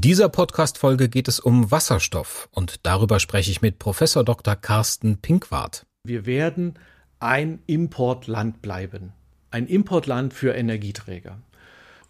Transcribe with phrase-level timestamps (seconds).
[0.00, 4.56] In dieser Podcast-Folge geht es um Wasserstoff und darüber spreche ich mit Professor Dr.
[4.56, 5.84] Carsten Pinkwart.
[6.04, 6.78] Wir werden
[7.18, 9.12] ein Importland bleiben.
[9.50, 11.42] Ein Importland für Energieträger.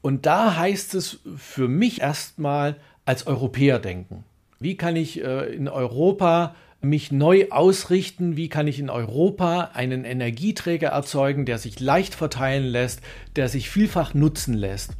[0.03, 2.77] Und da heißt es für mich erstmal
[3.07, 4.23] als Europäer denken.
[4.61, 8.37] Wie kann ich äh, in Europa mich neu ausrichten?
[8.37, 13.01] Wie kann ich in Europa einen Energieträger erzeugen, der sich leicht verteilen lässt,
[13.35, 14.93] der sich vielfach nutzen lässt?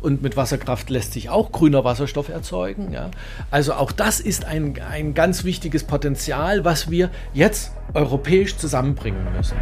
[0.00, 2.92] Und mit Wasserkraft lässt sich auch grüner Wasserstoff erzeugen.
[2.92, 3.10] Ja.
[3.50, 9.56] Also auch das ist ein, ein ganz wichtiges Potenzial, was wir jetzt europäisch zusammenbringen müssen.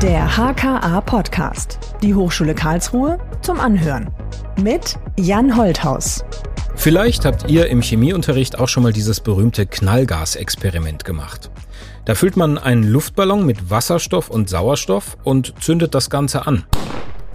[0.00, 1.80] Der HKA Podcast.
[2.02, 4.08] Die Hochschule Karlsruhe zum Anhören.
[4.60, 6.24] Mit Jan Holthaus.
[6.76, 11.50] Vielleicht habt ihr im Chemieunterricht auch schon mal dieses berühmte Knallgasexperiment gemacht.
[12.04, 16.64] Da füllt man einen Luftballon mit Wasserstoff und Sauerstoff und zündet das Ganze an.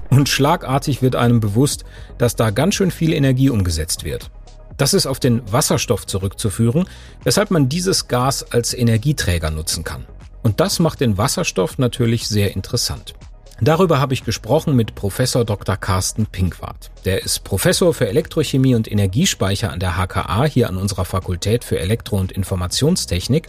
[0.10, 1.86] Und schlagartig wird einem bewusst,
[2.18, 4.30] dass da ganz schön viel Energie umgesetzt wird.
[4.78, 6.88] Das ist auf den Wasserstoff zurückzuführen,
[7.24, 10.06] weshalb man dieses Gas als Energieträger nutzen kann.
[10.42, 13.14] Und das macht den Wasserstoff natürlich sehr interessant.
[13.62, 15.78] Darüber habe ich gesprochen mit Professor Dr.
[15.78, 16.92] Carsten Pinkwart.
[17.06, 21.80] Der ist Professor für Elektrochemie und Energiespeicher an der HKA hier an unserer Fakultät für
[21.80, 23.48] Elektro- und Informationstechnik.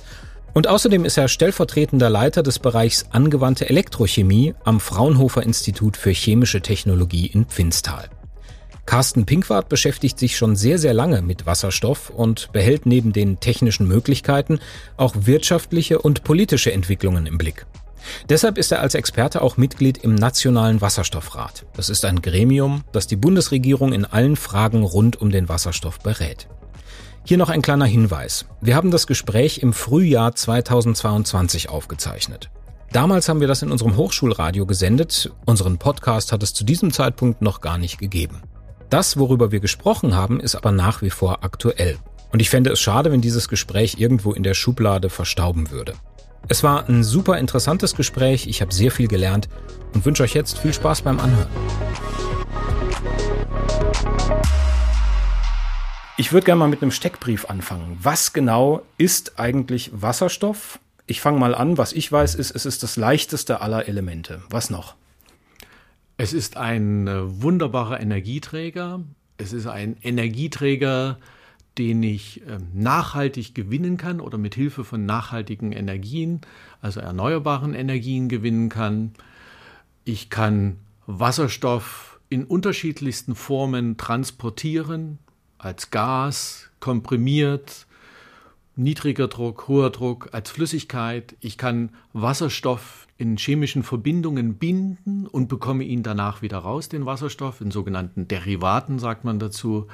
[0.55, 6.63] Und außerdem ist er stellvertretender Leiter des Bereichs Angewandte Elektrochemie am Fraunhofer Institut für Chemische
[6.63, 8.09] Technologie in Pfinstal.
[8.87, 13.89] Carsten Pinkwart beschäftigt sich schon sehr, sehr lange mit Wasserstoff und behält neben den technischen
[13.89, 14.61] Möglichkeiten
[14.97, 17.67] auch wirtschaftliche und politische Entwicklungen im Blick.
[18.29, 21.65] Deshalb ist er als Experte auch Mitglied im Nationalen Wasserstoffrat.
[21.75, 26.47] Das ist ein Gremium, das die Bundesregierung in allen Fragen rund um den Wasserstoff berät.
[27.27, 28.45] Hier noch ein kleiner Hinweis.
[28.61, 32.51] Wir haben das Gespräch im Frühjahr 2022 aufgezeichnet.
[32.93, 35.33] Damals haben wir das in unserem Hochschulradio gesendet.
[35.47, 38.43] Unseren Podcast hat es zu diesem Zeitpunkt noch gar nicht gegeben.
[38.91, 41.97] Das, worüber wir gesprochen haben, ist aber nach wie vor aktuell.
[42.31, 45.95] Und ich fände es schade, wenn dieses Gespräch irgendwo in der Schublade verstauben würde.
[46.49, 49.49] Es war ein super interessantes Gespräch, ich habe sehr viel gelernt
[49.95, 51.49] und wünsche euch jetzt viel Spaß beim Anhören.
[56.17, 57.99] Ich würde gerne mal mit einem Steckbrief anfangen.
[58.01, 60.79] Was genau ist eigentlich Wasserstoff?
[61.07, 61.77] Ich fange mal an.
[61.77, 64.41] Was ich weiß, ist, es ist das leichteste aller Elemente.
[64.49, 64.95] Was noch?
[66.17, 69.01] Es ist ein äh, wunderbarer Energieträger.
[69.39, 71.19] Es ist ein Energieträger,
[71.79, 76.43] den ich ähm, nachhaltig gewinnen kann oder mit Hilfe von nachhaltigen Energien,
[76.81, 79.15] also erneuerbaren Energien gewinnen kann.
[80.05, 85.19] Ich kann Wasserstoff in unterschiedlichsten Formen transportieren,
[85.65, 87.87] als Gas, komprimiert,
[88.77, 91.37] niedriger Druck, hoher Druck, als Flüssigkeit.
[91.41, 97.61] Ich kann Wasserstoff in chemischen Verbindungen binden und bekomme ihn danach wieder raus, den Wasserstoff,
[97.61, 99.87] in sogenannten Derivaten sagt man dazu.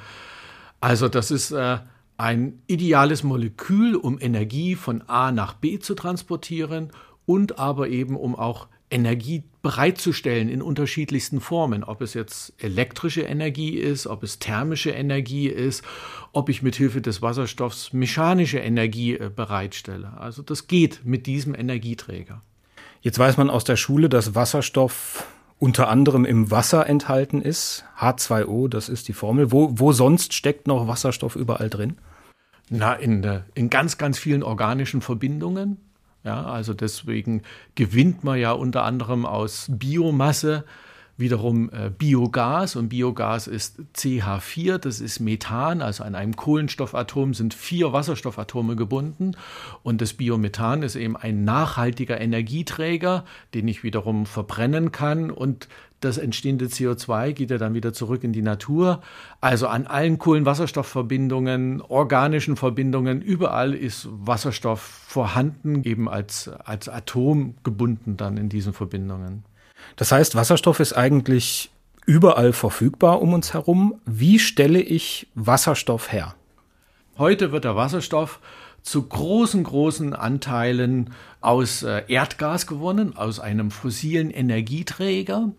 [0.79, 1.77] Also das ist äh,
[2.17, 6.91] ein ideales Molekül, um Energie von A nach B zu transportieren
[7.25, 13.77] und aber eben um auch Energie bereitzustellen in unterschiedlichsten Formen, ob es jetzt elektrische Energie
[13.77, 15.83] ist, ob es thermische Energie ist,
[16.33, 20.17] ob ich mit Hilfe des Wasserstoffs mechanische Energie äh, bereitstelle.
[20.17, 22.41] Also das geht mit diesem Energieträger.
[23.01, 25.25] Jetzt weiß man aus der Schule, dass Wasserstoff
[25.57, 27.85] unter anderem im Wasser enthalten ist.
[27.99, 29.51] H2O, das ist die Formel.
[29.51, 31.97] Wo, wo sonst steckt noch Wasserstoff überall drin?
[32.69, 35.77] Na, in, äh, in ganz, ganz vielen organischen Verbindungen.
[36.23, 37.41] Ja, also deswegen
[37.75, 40.65] gewinnt man ja unter anderem aus Biomasse
[41.21, 47.53] wiederum äh, Biogas und Biogas ist CH4, das ist Methan, also an einem Kohlenstoffatom sind
[47.53, 49.37] vier Wasserstoffatome gebunden
[49.83, 53.23] und das Biomethan ist eben ein nachhaltiger Energieträger,
[53.53, 55.69] den ich wiederum verbrennen kann und
[56.01, 59.01] das entstehende CO2 geht ja dann wieder zurück in die Natur.
[59.39, 68.17] Also an allen Kohlenwasserstoffverbindungen, organischen Verbindungen, überall ist Wasserstoff vorhanden, eben als, als Atom gebunden
[68.17, 69.43] dann in diesen Verbindungen.
[69.95, 71.71] Das heißt, Wasserstoff ist eigentlich
[72.05, 74.01] überall verfügbar um uns herum.
[74.05, 76.35] Wie stelle ich Wasserstoff her?
[77.17, 78.39] Heute wird der Wasserstoff
[78.81, 85.51] zu großen, großen Anteilen aus äh, Erdgas gewonnen, aus einem fossilen Energieträger.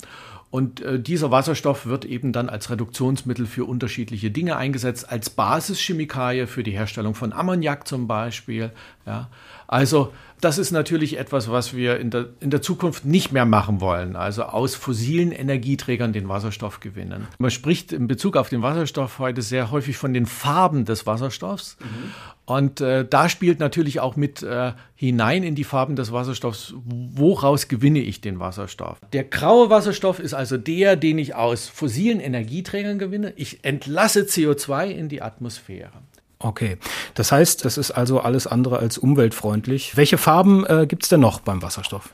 [0.50, 6.46] Und äh, dieser Wasserstoff wird eben dann als Reduktionsmittel für unterschiedliche Dinge eingesetzt, als Basischemikalie
[6.46, 8.70] für die Herstellung von Ammoniak zum Beispiel,
[9.06, 9.30] Ja,
[9.66, 13.80] also das ist natürlich etwas, was wir in der, in der Zukunft nicht mehr machen
[13.80, 14.16] wollen.
[14.16, 17.28] Also aus fossilen Energieträgern den Wasserstoff gewinnen.
[17.38, 21.76] Man spricht in Bezug auf den Wasserstoff heute sehr häufig von den Farben des Wasserstoffs.
[21.80, 21.86] Mhm.
[22.44, 27.68] Und äh, da spielt natürlich auch mit äh, hinein in die Farben des Wasserstoffs, woraus
[27.68, 28.98] gewinne ich den Wasserstoff.
[29.12, 33.32] Der graue Wasserstoff ist also der, den ich aus fossilen Energieträgern gewinne.
[33.36, 35.92] Ich entlasse CO2 in die Atmosphäre.
[36.42, 36.76] Okay,
[37.14, 39.96] das heißt, das ist also alles andere als umweltfreundlich.
[39.96, 42.10] Welche Farben äh, gibt es denn noch beim Wasserstoff?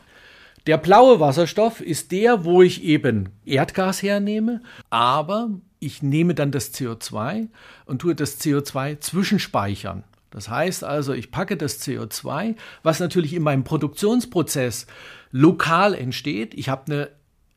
[0.66, 4.60] Der blaue Wasserstoff ist der, wo ich eben Erdgas hernehme,
[4.90, 5.48] aber
[5.80, 7.48] ich nehme dann das CO2
[7.86, 10.04] und tue das CO2 zwischenspeichern.
[10.30, 14.86] Das heißt also, ich packe das CO2, was natürlich in meinem Produktionsprozess
[15.30, 16.52] lokal entsteht.
[16.52, 17.08] Ich habe eine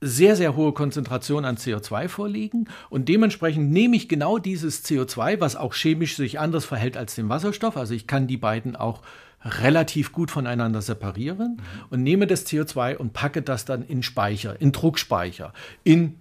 [0.01, 5.55] sehr, sehr hohe Konzentration an CO2 vorliegen und dementsprechend nehme ich genau dieses CO2, was
[5.55, 9.01] auch chemisch sich anders verhält als den Wasserstoff, also ich kann die beiden auch
[9.43, 11.85] relativ gut voneinander separieren mhm.
[11.91, 15.53] und nehme das CO2 und packe das dann in Speicher, in Druckspeicher,
[15.83, 16.15] in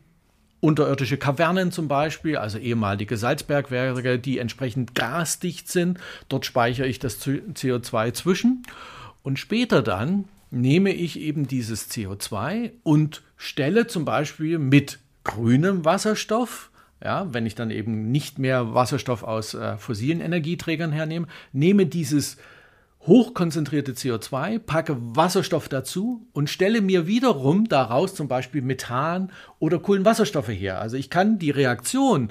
[0.61, 5.99] unterirdische Kavernen zum Beispiel, also ehemalige Salzbergwerke, die entsprechend gasdicht sind.
[6.29, 8.63] Dort speichere ich das CO2 zwischen
[9.23, 16.71] und später dann nehme ich eben dieses CO2 und stelle zum Beispiel mit grünem Wasserstoff,
[17.03, 22.37] ja, wenn ich dann eben nicht mehr Wasserstoff aus äh, fossilen Energieträgern hernehme, nehme dieses
[23.07, 30.49] hochkonzentrierte CO2, packe Wasserstoff dazu und stelle mir wiederum daraus zum Beispiel Methan oder Kohlenwasserstoffe
[30.49, 30.81] her.
[30.81, 32.31] Also ich kann die Reaktion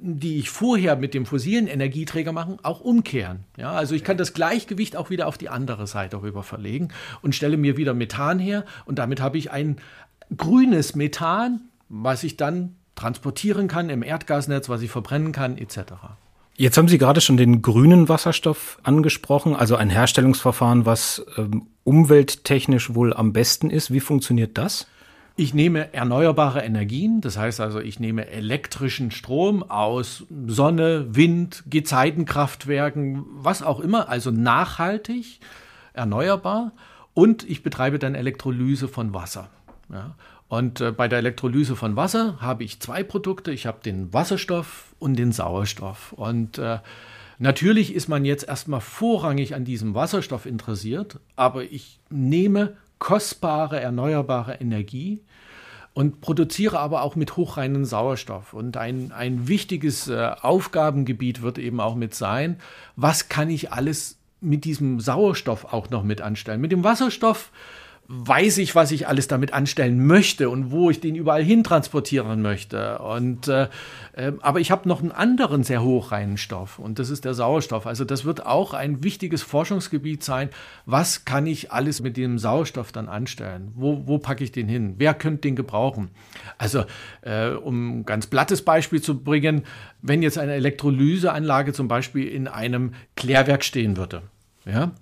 [0.00, 3.44] die ich vorher mit dem fossilen Energieträger mache, auch umkehren.
[3.56, 6.88] Ja, also ich kann das Gleichgewicht auch wieder auf die andere Seite rüber verlegen
[7.22, 9.76] und stelle mir wieder Methan her und damit habe ich ein
[10.36, 15.78] grünes Methan, was ich dann transportieren kann im Erdgasnetz, was ich verbrennen kann, etc.
[16.56, 22.94] Jetzt haben Sie gerade schon den grünen Wasserstoff angesprochen, also ein Herstellungsverfahren, was ähm, umwelttechnisch
[22.94, 23.92] wohl am besten ist.
[23.92, 24.86] Wie funktioniert das?
[25.36, 33.24] Ich nehme erneuerbare Energien, das heißt also, ich nehme elektrischen Strom aus Sonne, Wind, Gezeitenkraftwerken,
[33.32, 35.40] was auch immer, also nachhaltig,
[35.92, 36.72] erneuerbar
[37.14, 39.50] und ich betreibe dann Elektrolyse von Wasser.
[39.92, 40.14] Ja.
[40.48, 43.50] Und äh, bei der Elektrolyse von Wasser habe ich zwei Produkte.
[43.50, 46.12] Ich habe den Wasserstoff und den Sauerstoff.
[46.12, 46.78] Und äh,
[47.38, 54.54] natürlich ist man jetzt erstmal vorrangig an diesem Wasserstoff interessiert, aber ich nehme kostbare erneuerbare
[54.62, 55.20] Energie
[55.92, 58.54] und produziere aber auch mit hochreinen Sauerstoff.
[58.54, 62.56] Und ein, ein wichtiges äh, Aufgabengebiet wird eben auch mit sein,
[62.96, 66.62] was kann ich alles mit diesem Sauerstoff auch noch mit anstellen.
[66.62, 67.52] Mit dem Wasserstoff
[68.06, 72.42] weiß ich, was ich alles damit anstellen möchte und wo ich den überall hin transportieren
[72.42, 72.98] möchte.
[72.98, 73.68] Und, äh,
[74.12, 77.86] äh, aber ich habe noch einen anderen sehr hochreinen Stoff und das ist der Sauerstoff.
[77.86, 80.50] Also das wird auch ein wichtiges Forschungsgebiet sein.
[80.84, 83.72] Was kann ich alles mit dem Sauerstoff dann anstellen?
[83.74, 84.94] Wo, wo packe ich den hin?
[84.98, 86.10] Wer könnte den gebrauchen?
[86.58, 86.84] Also
[87.22, 89.62] äh, um ein ganz plattes Beispiel zu bringen,
[90.02, 94.22] wenn jetzt eine Elektrolyseanlage zum Beispiel in einem Klärwerk stehen würde,
[94.66, 94.92] ja,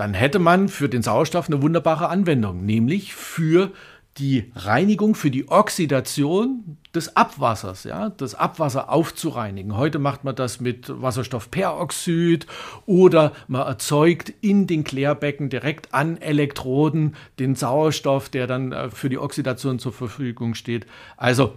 [0.00, 3.70] dann hätte man für den Sauerstoff eine wunderbare Anwendung, nämlich für
[4.16, 9.76] die Reinigung, für die Oxidation des Abwassers, ja, das Abwasser aufzureinigen.
[9.76, 12.46] Heute macht man das mit Wasserstoffperoxid
[12.86, 19.10] oder man erzeugt in den Klärbecken direkt an Elektroden den Sauerstoff, der dann äh, für
[19.10, 20.86] die Oxidation zur Verfügung steht.
[21.18, 21.52] Also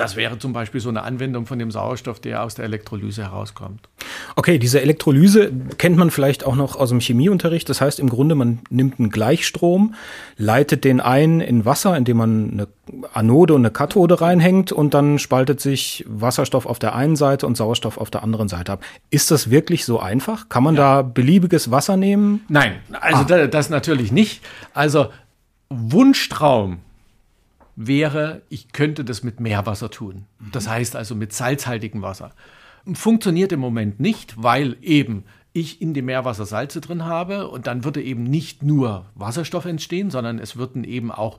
[0.00, 3.88] das wäre zum Beispiel so eine Anwendung von dem Sauerstoff, der aus der Elektrolyse herauskommt.
[4.34, 7.68] Okay, diese Elektrolyse kennt man vielleicht auch noch aus dem Chemieunterricht.
[7.68, 9.94] Das heißt im Grunde, man nimmt einen Gleichstrom,
[10.38, 12.68] leitet den ein in Wasser, indem man eine
[13.12, 17.56] Anode und eine Kathode reinhängt und dann spaltet sich Wasserstoff auf der einen Seite und
[17.56, 18.82] Sauerstoff auf der anderen Seite ab.
[19.10, 20.48] Ist das wirklich so einfach?
[20.48, 20.96] Kann man ja.
[20.96, 22.44] da beliebiges Wasser nehmen?
[22.48, 23.46] Nein, also ah.
[23.46, 24.42] das natürlich nicht.
[24.72, 25.08] Also
[25.68, 26.78] Wunschtraum
[27.86, 30.26] wäre, ich könnte das mit Meerwasser tun.
[30.52, 32.30] Das heißt also mit salzhaltigem Wasser.
[32.92, 37.82] Funktioniert im Moment nicht, weil eben ich in dem Meerwasser Salze drin habe und dann
[37.82, 41.38] würde eben nicht nur Wasserstoff entstehen, sondern es würden eben auch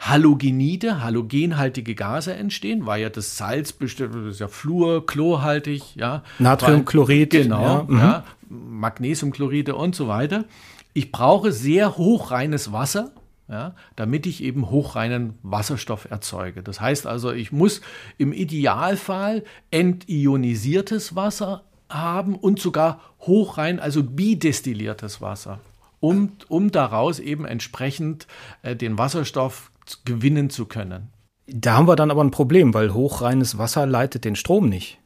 [0.00, 6.24] Halogenide, halogenhaltige Gase entstehen, weil ja das Salz bestimmt, das ist ja Fluor, chlorhaltig, ja.
[6.40, 7.30] Natriumchlorid.
[7.30, 7.98] Genau, ja, mhm.
[7.98, 10.46] ja, Magnesiumchloride und so weiter.
[10.94, 13.12] Ich brauche sehr hochreines Wasser,
[13.48, 16.62] ja, damit ich eben hochreinen Wasserstoff erzeuge.
[16.62, 17.80] Das heißt also, ich muss
[18.18, 25.60] im Idealfall entionisiertes Wasser haben und sogar hochrein, also bidestilliertes Wasser,
[26.00, 28.26] um, um daraus eben entsprechend
[28.62, 29.70] äh, den Wasserstoff
[30.04, 31.08] gewinnen zu können.
[31.46, 34.98] Da haben wir dann aber ein Problem, weil hochreines Wasser leitet den Strom nicht.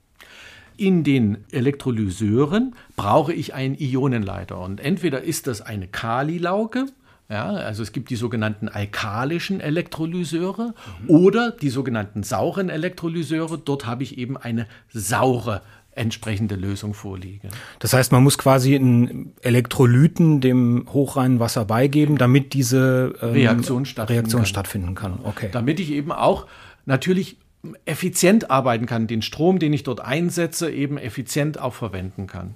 [0.76, 4.60] in den Elektrolyseuren brauche ich einen Ionenleiter.
[4.60, 6.86] Und entweder ist das eine Kali-Lauge,
[7.28, 11.10] ja, also es gibt die sogenannten alkalischen Elektrolyseure mhm.
[11.10, 13.58] oder die sogenannten sauren Elektrolyseure.
[13.58, 15.62] Dort habe ich eben eine saure
[15.96, 17.48] entsprechende Lösung vorliegen.
[17.78, 23.86] Das heißt, man muss quasi einen Elektrolyten dem hochreinen Wasser beigeben, damit diese ähm, Reaktion,
[23.86, 24.46] stattfinden, Reaktion kann.
[24.46, 25.18] stattfinden kann.
[25.24, 25.48] Okay.
[25.50, 26.46] Damit ich eben auch
[26.84, 27.38] natürlich
[27.86, 32.54] effizient arbeiten kann, den Strom, den ich dort einsetze, eben effizient auch verwenden kann.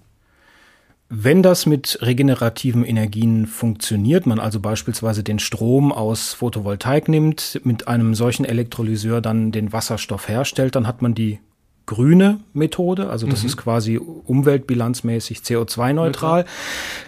[1.12, 7.88] Wenn das mit regenerativen Energien funktioniert, man also beispielsweise den Strom aus Photovoltaik nimmt, mit
[7.88, 11.40] einem solchen Elektrolyseur dann den Wasserstoff herstellt, dann hat man die
[11.87, 13.47] grüne Methode, also das mhm.
[13.49, 16.45] ist quasi umweltbilanzmäßig CO2-neutral.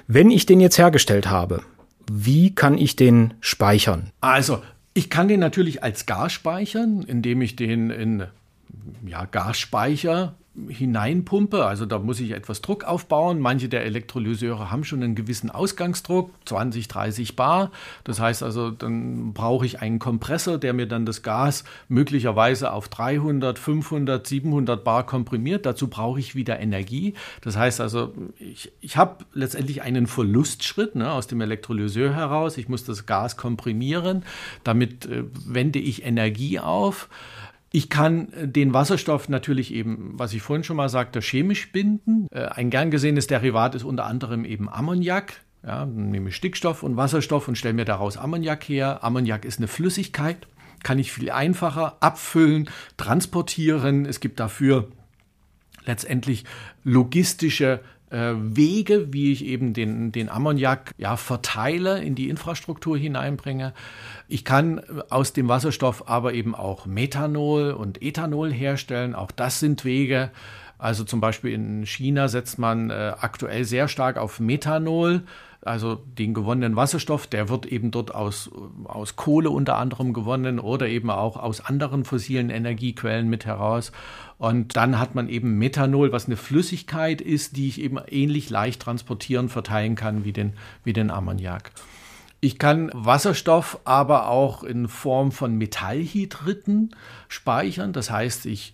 [0.09, 1.63] Wenn ich den jetzt hergestellt habe,
[2.11, 4.11] wie kann ich den speichern?
[4.21, 4.61] Also,
[4.95, 8.25] ich kann den natürlich als Gas speichern, indem ich den in
[9.07, 10.35] ja, Gasspeicher
[10.69, 11.65] hineinpumpe.
[11.65, 13.41] Also da muss ich etwas Druck aufbauen.
[13.41, 17.71] Manche der Elektrolyseure haben schon einen gewissen Ausgangsdruck, 20, 30 Bar.
[18.05, 22.89] Das heißt also, dann brauche ich einen Kompressor, der mir dann das Gas möglicherweise auf
[22.89, 25.65] 300, 500, 700 Bar komprimiert.
[25.65, 27.15] Dazu brauche ich wieder Energie.
[27.41, 32.59] Das heißt also, ich, ich habe letztendlich einen Verlustschritt ne, aus dem Elektrolyseur heraus.
[32.59, 34.25] Ich muss das Gas komprimieren.
[34.65, 37.09] Damit äh, wende ich Energie auf.
[37.73, 42.29] Ich kann äh, den Wasserstoff natürlich eben, was ich vorhin schon mal sagte, chemisch binden.
[42.31, 45.41] Äh, ein gern gesehenes Derivat ist unter anderem eben Ammoniak.
[45.65, 49.03] Ja, dann nehme ich Stickstoff und Wasserstoff und stelle mir daraus Ammoniak her.
[49.03, 50.47] Ammoniak ist eine Flüssigkeit,
[50.83, 54.05] kann ich viel einfacher abfüllen, transportieren.
[54.05, 54.89] Es gibt dafür
[55.85, 56.45] letztendlich
[56.85, 57.81] logistische
[58.13, 63.73] äh, Wege, wie ich eben den, den Ammoniak ja, verteile, in die Infrastruktur hineinbringe.
[64.29, 69.15] Ich kann aus dem Wasserstoff aber eben auch Methanol und Ethanol herstellen.
[69.15, 70.31] Auch das sind Wege.
[70.79, 75.23] Also zum Beispiel in China setzt man äh, aktuell sehr stark auf Methanol
[75.65, 78.51] also den gewonnenen Wasserstoff, der wird eben dort aus,
[78.85, 83.93] aus Kohle unter anderem gewonnen oder eben auch aus anderen fossilen Energiequellen mit heraus.
[84.39, 88.83] Und dann hat man eben Methanol, was eine Flüssigkeit ist, die ich eben ähnlich leicht
[88.83, 91.71] transportieren, verteilen kann wie den, wie den Ammoniak.
[92.41, 96.97] Ich kann Wasserstoff aber auch in Form von Metallhydriten
[97.29, 97.93] speichern.
[97.93, 98.73] Das heißt, ich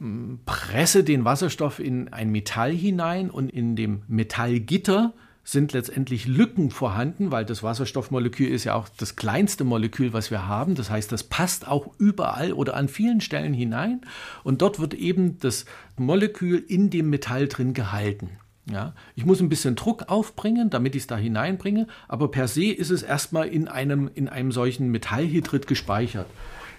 [0.00, 5.14] hm, presse den Wasserstoff in ein Metall hinein und in dem Metallgitter
[5.46, 10.48] sind letztendlich Lücken vorhanden, weil das Wasserstoffmolekül ist ja auch das kleinste Molekül, was wir
[10.48, 10.74] haben.
[10.74, 14.00] Das heißt, das passt auch überall oder an vielen Stellen hinein.
[14.42, 15.64] Und dort wird eben das
[15.96, 18.30] Molekül in dem Metall drin gehalten.
[18.68, 22.72] Ja, ich muss ein bisschen Druck aufbringen, damit ich es da hineinbringe, aber per se
[22.72, 26.26] ist es erstmal in einem, in einem solchen Metallhydrid gespeichert.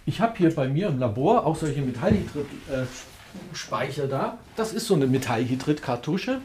[0.05, 4.39] Ich habe hier bei mir im Labor auch solche Metallhydrid-Speicher äh, da.
[4.57, 6.41] Das ist so eine Metallhydrid-Kartusche.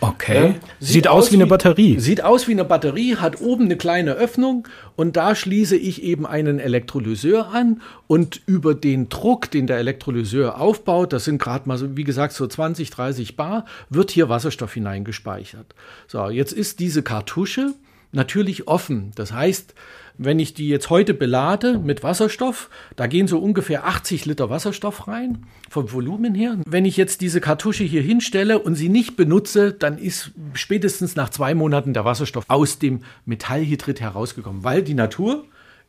[0.00, 0.36] Okay.
[0.36, 1.98] Äh, sieht, sieht, aus wie eine Batterie.
[1.98, 6.26] Sieht aus wie eine Batterie, hat oben eine kleine Öffnung und da schließe ich eben
[6.26, 11.78] einen Elektrolyseur an und über den Druck, den der Elektrolyseur aufbaut, das sind gerade mal
[11.78, 15.74] so, wie gesagt, so 20, 30 Bar, wird hier Wasserstoff hineingespeichert.
[16.06, 17.74] So, jetzt ist diese Kartusche
[18.14, 19.12] natürlich offen.
[19.14, 19.74] Das heißt,
[20.16, 25.08] wenn ich die jetzt heute belade mit Wasserstoff, da gehen so ungefähr 80 Liter Wasserstoff
[25.08, 26.58] rein, vom Volumen her.
[26.66, 31.30] Wenn ich jetzt diese Kartusche hier hinstelle und sie nicht benutze, dann ist spätestens nach
[31.30, 35.44] zwei Monaten der Wasserstoff aus dem Metallhydrid herausgekommen, weil die Natur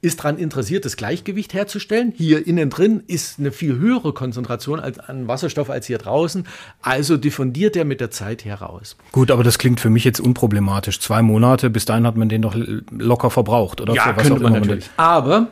[0.05, 2.13] ist daran interessiert, das Gleichgewicht herzustellen.
[2.15, 6.45] Hier innen drin ist eine viel höhere Konzentration als an Wasserstoff als hier draußen.
[6.81, 8.95] Also diffundiert er mit der Zeit heraus.
[9.11, 10.99] Gut, aber das klingt für mich jetzt unproblematisch.
[10.99, 12.55] Zwei Monate, bis dahin hat man den doch
[12.91, 13.95] locker verbraucht, oder?
[13.95, 14.89] Ja, könnte man natürlich.
[14.95, 15.47] Aber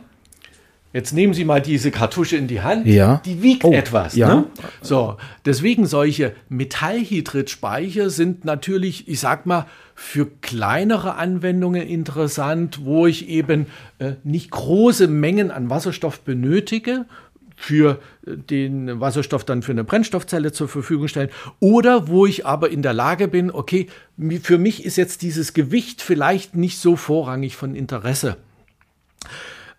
[0.93, 2.85] Jetzt nehmen Sie mal diese Kartusche in die Hand.
[2.85, 3.19] Ja.
[3.25, 4.15] Die wiegt oh, etwas.
[4.15, 4.35] Ja.
[4.35, 4.45] Ne?
[4.83, 9.65] So, deswegen solche Metallhydrid-Speicher sind natürlich, ich sag mal,
[9.95, 13.67] für kleinere Anwendungen interessant, wo ich eben
[13.99, 17.05] äh, nicht große Mengen an Wasserstoff benötige,
[17.55, 22.69] für äh, den Wasserstoff dann für eine Brennstoffzelle zur Verfügung stellen oder wo ich aber
[22.69, 23.87] in der Lage bin, okay,
[24.41, 28.37] für mich ist jetzt dieses Gewicht vielleicht nicht so vorrangig von Interesse.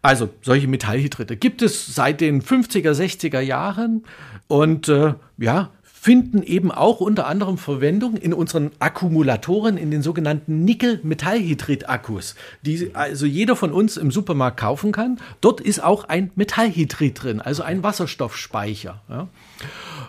[0.02, 4.04] Also solche Metallhydride gibt es seit den 50er, 60er Jahren
[4.48, 5.70] und äh, ja,
[6.04, 13.24] finden eben auch unter anderem Verwendung in unseren Akkumulatoren, in den sogenannten Nickel-Metallhydrid-Akkus, die also
[13.24, 15.18] jeder von uns im Supermarkt kaufen kann.
[15.40, 19.00] Dort ist auch ein Metallhydrid drin, also ein Wasserstoffspeicher.
[19.08, 19.28] Ja.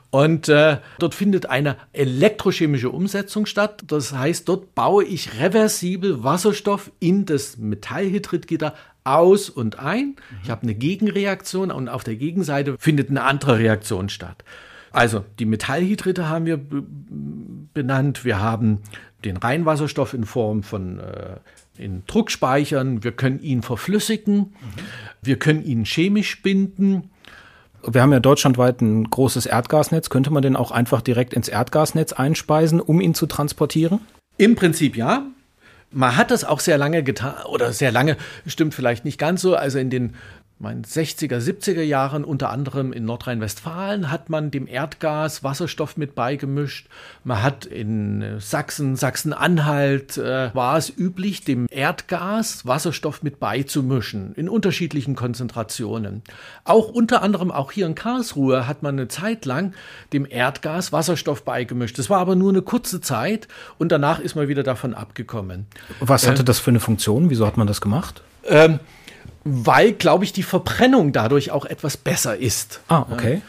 [0.09, 3.85] Und äh, dort findet eine elektrochemische Umsetzung statt.
[3.87, 8.75] Das heißt, dort baue ich reversibel Wasserstoff in das Metallhydridgitter
[9.05, 10.17] aus und ein.
[10.43, 14.43] Ich habe eine Gegenreaktion und auf der Gegenseite findet eine andere Reaktion statt.
[14.95, 16.57] Also die Metallhydride haben wir
[17.73, 18.23] benannt.
[18.23, 18.79] Wir haben
[19.25, 21.35] den Reinwasserstoff in Form von äh,
[21.77, 23.03] in Druckspeichern.
[23.03, 24.37] Wir können ihn verflüssigen.
[24.37, 24.53] Mhm.
[25.21, 27.09] Wir können ihn chemisch binden.
[27.85, 30.09] Wir haben ja deutschlandweit ein großes Erdgasnetz.
[30.09, 33.99] Könnte man den auch einfach direkt ins Erdgasnetz einspeisen, um ihn zu transportieren?
[34.37, 35.25] Im Prinzip ja.
[35.91, 39.55] Man hat das auch sehr lange getan, oder sehr lange, stimmt vielleicht nicht ganz so.
[39.55, 40.13] Also in den
[40.57, 46.87] meinen 60er, 70er Jahren, unter anderem in Nordrhein-Westfalen, hat man dem Erdgas Wasserstoff mit beigemischt.
[47.25, 54.33] Man hat in äh, Sachsen, Sachsen-Anhalt, äh, war es üblich, dem Erdgas Wasserstoff mit beizumischen,
[54.35, 56.23] in unterschiedlichen Konzentrationen.
[56.63, 59.73] Auch unter anderem auch hier in Karlsruhe hat man eine Zeit lang
[60.13, 61.99] dem Erdgas Wasserstoff beigemischt.
[61.99, 65.65] Das war aber nur eine kurze Zeit und danach ist man wieder davon abgekommen.
[65.99, 67.29] Was hatte äh, das für eine Funktion?
[67.29, 68.21] Wieso hat man das gemacht?
[68.45, 68.79] Ähm,
[69.45, 72.81] weil, glaube ich, die Verbrennung dadurch auch etwas besser ist.
[72.87, 73.41] Ah, okay.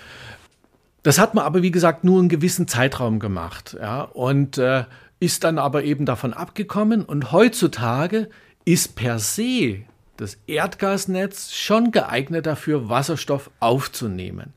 [1.02, 3.76] Das hat man aber, wie gesagt, nur einen gewissen Zeitraum gemacht.
[3.80, 4.84] Ja, und äh,
[5.20, 7.02] ist dann aber eben davon abgekommen.
[7.02, 8.28] Und heutzutage
[8.64, 9.84] ist per se
[10.18, 14.52] das Erdgasnetz schon geeignet dafür, Wasserstoff aufzunehmen.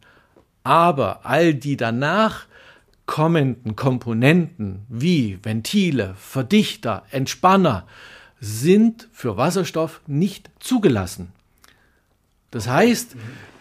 [0.64, 2.48] Aber all die danach
[3.06, 7.88] kommenden Komponenten wie Ventile, Verdichter, Entspanner,
[8.40, 11.32] sind für Wasserstoff nicht zugelassen.
[12.52, 13.16] Das heißt,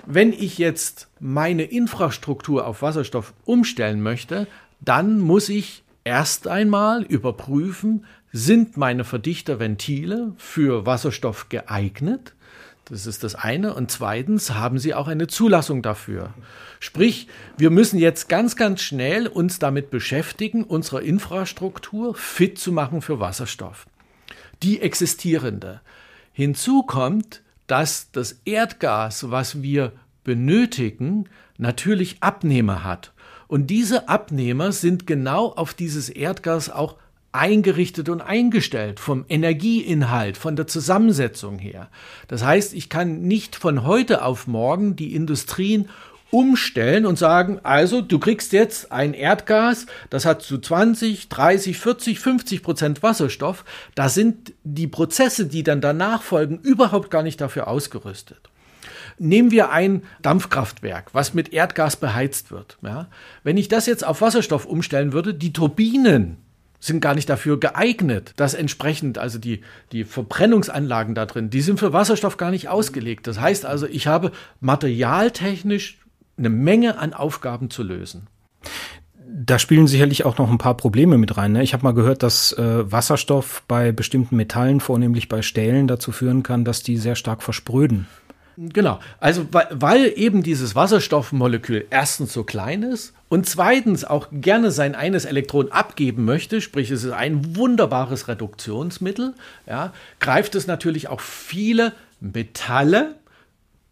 [0.06, 4.46] wenn ich jetzt meine Infrastruktur auf Wasserstoff umstellen möchte,
[4.80, 12.34] dann muss ich erst einmal überprüfen, sind meine Verdichterventile für Wasserstoff geeignet?
[12.86, 13.74] Das ist das eine.
[13.74, 16.32] Und zweitens haben sie auch eine Zulassung dafür.
[16.80, 23.02] Sprich, wir müssen jetzt ganz, ganz schnell uns damit beschäftigen, unsere Infrastruktur fit zu machen
[23.02, 23.86] für Wasserstoff
[24.62, 25.80] die existierende.
[26.32, 29.92] Hinzu kommt, dass das Erdgas, was wir
[30.24, 33.12] benötigen, natürlich Abnehmer hat.
[33.46, 36.96] Und diese Abnehmer sind genau auf dieses Erdgas auch
[37.32, 41.88] eingerichtet und eingestellt vom Energieinhalt, von der Zusammensetzung her.
[42.26, 45.88] Das heißt, ich kann nicht von heute auf morgen die Industrien
[46.30, 52.20] umstellen und sagen, also du kriegst jetzt ein Erdgas, das hat zu 20, 30, 40,
[52.20, 53.64] 50 Prozent Wasserstoff.
[53.94, 58.50] Da sind die Prozesse, die dann danach folgen, überhaupt gar nicht dafür ausgerüstet.
[59.18, 62.78] Nehmen wir ein Dampfkraftwerk, was mit Erdgas beheizt wird.
[62.82, 63.08] Ja?
[63.42, 66.36] Wenn ich das jetzt auf Wasserstoff umstellen würde, die Turbinen
[66.80, 71.80] sind gar nicht dafür geeignet, dass entsprechend, also die, die Verbrennungsanlagen da drin, die sind
[71.80, 73.26] für Wasserstoff gar nicht ausgelegt.
[73.26, 75.98] Das heißt also, ich habe materialtechnisch
[76.38, 78.28] eine Menge an Aufgaben zu lösen.
[79.30, 81.52] Da spielen sicherlich auch noch ein paar Probleme mit rein.
[81.52, 81.62] Ne?
[81.62, 86.42] Ich habe mal gehört, dass äh, Wasserstoff bei bestimmten Metallen, vornehmlich bei Stählen, dazu führen
[86.42, 88.06] kann, dass die sehr stark verspröden.
[88.60, 94.72] Genau, also weil, weil eben dieses Wasserstoffmolekül erstens so klein ist und zweitens auch gerne
[94.72, 99.34] sein eines Elektron abgeben möchte, sprich es ist ein wunderbares Reduktionsmittel,
[99.68, 103.14] ja, greift es natürlich auch viele Metalle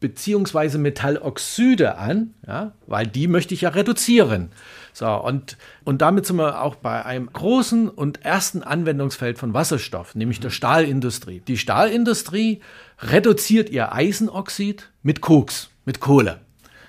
[0.01, 4.51] beziehungsweise Metalloxide an, ja, weil die möchte ich ja reduzieren.
[4.93, 10.15] So, und, und damit sind wir auch bei einem großen und ersten Anwendungsfeld von Wasserstoff,
[10.15, 11.43] nämlich der Stahlindustrie.
[11.47, 12.61] Die Stahlindustrie
[13.01, 16.41] reduziert ihr Eisenoxid mit Koks, mit Kohle.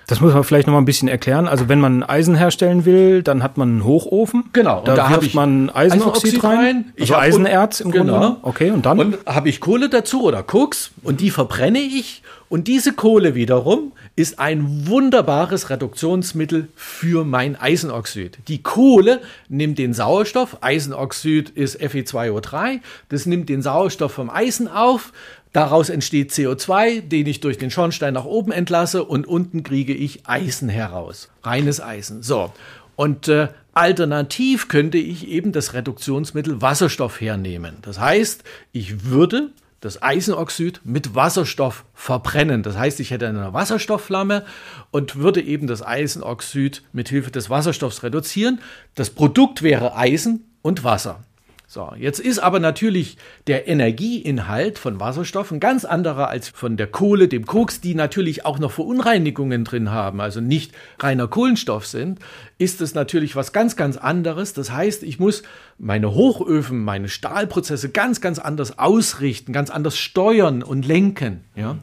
[0.08, 1.46] Das muss man vielleicht noch mal ein bisschen erklären.
[1.46, 4.44] Also wenn man Eisen herstellen will, dann hat man einen Hochofen.
[4.54, 4.82] Genau.
[4.82, 6.58] Da, da wirft man Eisenoxid, Eisenoxid rein.
[6.58, 6.92] rein.
[6.98, 8.18] Also Eisenerz im genau.
[8.18, 8.36] Grunde.
[8.40, 8.98] Okay, und dann?
[8.98, 12.22] Und habe ich Kohle dazu oder Koks und die verbrenne ich.
[12.48, 18.38] Und diese Kohle wiederum ist ein wunderbares Reduktionsmittel für mein Eisenoxid.
[18.48, 22.80] Die Kohle nimmt den Sauerstoff, Eisenoxid ist Fe2O3,
[23.10, 25.12] das nimmt den Sauerstoff vom Eisen auf,
[25.54, 30.28] Daraus entsteht CO2, den ich durch den Schornstein nach oben entlasse und unten kriege ich
[30.28, 31.30] Eisen heraus.
[31.42, 32.22] Reines Eisen.
[32.22, 32.52] So.
[32.96, 37.78] Und äh, alternativ könnte ich eben das Reduktionsmittel Wasserstoff hernehmen.
[37.82, 39.50] Das heißt, ich würde
[39.80, 42.62] das Eisenoxid mit Wasserstoff verbrennen.
[42.62, 44.44] Das heißt, ich hätte eine Wasserstoffflamme
[44.90, 48.60] und würde eben das Eisenoxid mit Hilfe des Wasserstoffs reduzieren.
[48.94, 51.24] Das Produkt wäre Eisen und Wasser.
[51.70, 56.86] So, jetzt ist aber natürlich der Energieinhalt von Wasserstoff ein ganz anderer als von der
[56.86, 62.20] Kohle, dem Koks, die natürlich auch noch Verunreinigungen drin haben, also nicht reiner Kohlenstoff sind,
[62.56, 64.54] ist es natürlich was ganz, ganz anderes.
[64.54, 65.42] Das heißt, ich muss
[65.76, 71.76] meine Hochöfen, meine Stahlprozesse ganz, ganz anders ausrichten, ganz anders steuern und lenken, ja.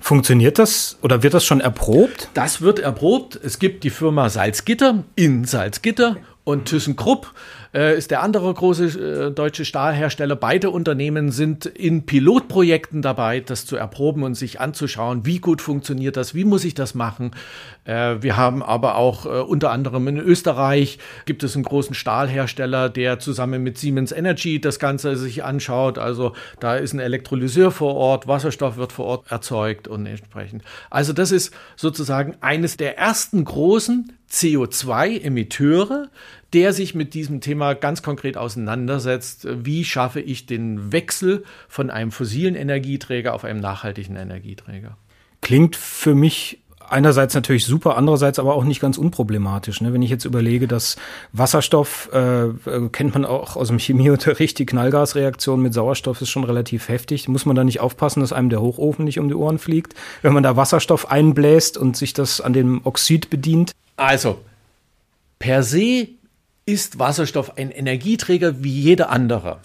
[0.00, 2.28] Funktioniert das oder wird das schon erprobt?
[2.34, 3.38] Das wird erprobt.
[3.40, 7.32] Es gibt die Firma Salzgitter in Salzgitter und ThyssenKrupp
[7.76, 10.34] äh, ist der andere große äh, deutsche Stahlhersteller.
[10.34, 16.16] Beide Unternehmen sind in Pilotprojekten dabei, das zu erproben und sich anzuschauen, wie gut funktioniert
[16.16, 17.32] das, wie muss ich das machen.
[17.84, 22.88] Äh, wir haben aber auch äh, unter anderem in Österreich gibt es einen großen Stahlhersteller,
[22.88, 25.98] der zusammen mit Siemens Energy das Ganze sich anschaut.
[25.98, 30.62] Also da ist ein Elektrolyseur vor Ort, Wasserstoff wird vor Ort erzeugt und entsprechend.
[30.88, 36.08] Also das ist sozusagen eines der ersten großen CO2-Emitteure,
[36.56, 39.46] der sich mit diesem Thema ganz konkret auseinandersetzt.
[39.50, 44.96] Wie schaffe ich den Wechsel von einem fossilen Energieträger auf einen nachhaltigen Energieträger?
[45.42, 49.82] Klingt für mich einerseits natürlich super, andererseits aber auch nicht ganz unproblematisch.
[49.82, 49.92] Ne?
[49.92, 50.96] Wenn ich jetzt überlege, dass
[51.34, 56.44] Wasserstoff, äh, äh, kennt man auch aus dem Chemieunterricht, die Knallgasreaktion mit Sauerstoff ist schon
[56.44, 57.28] relativ heftig.
[57.28, 60.32] Muss man da nicht aufpassen, dass einem der Hochofen nicht um die Ohren fliegt, wenn
[60.32, 63.72] man da Wasserstoff einbläst und sich das an dem Oxid bedient?
[63.96, 64.38] Also,
[65.38, 66.08] per se
[66.66, 69.60] ist Wasserstoff ein Energieträger wie jeder andere.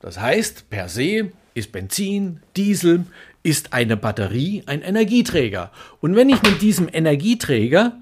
[0.00, 3.06] Das heißt, per se ist Benzin, Diesel,
[3.42, 5.70] ist eine Batterie ein Energieträger.
[6.00, 7.92] Und wenn ich mit diesem Energieträger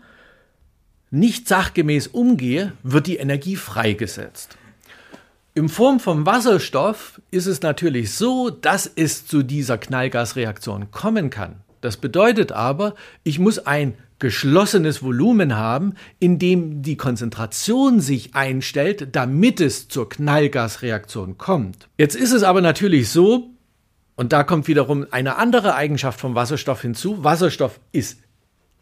[1.11, 4.57] nicht sachgemäß umgehe, wird die Energie freigesetzt.
[5.55, 11.57] In Form von Wasserstoff ist es natürlich so, dass es zu dieser Knallgasreaktion kommen kann.
[11.83, 19.09] Das bedeutet aber, ich muss ein geschlossenes Volumen haben, in dem die Konzentration sich einstellt,
[19.17, 21.89] damit es zur Knallgasreaktion kommt.
[21.99, 23.51] Jetzt ist es aber natürlich so,
[24.15, 27.25] und da kommt wiederum eine andere Eigenschaft vom Wasserstoff hinzu.
[27.25, 28.21] Wasserstoff ist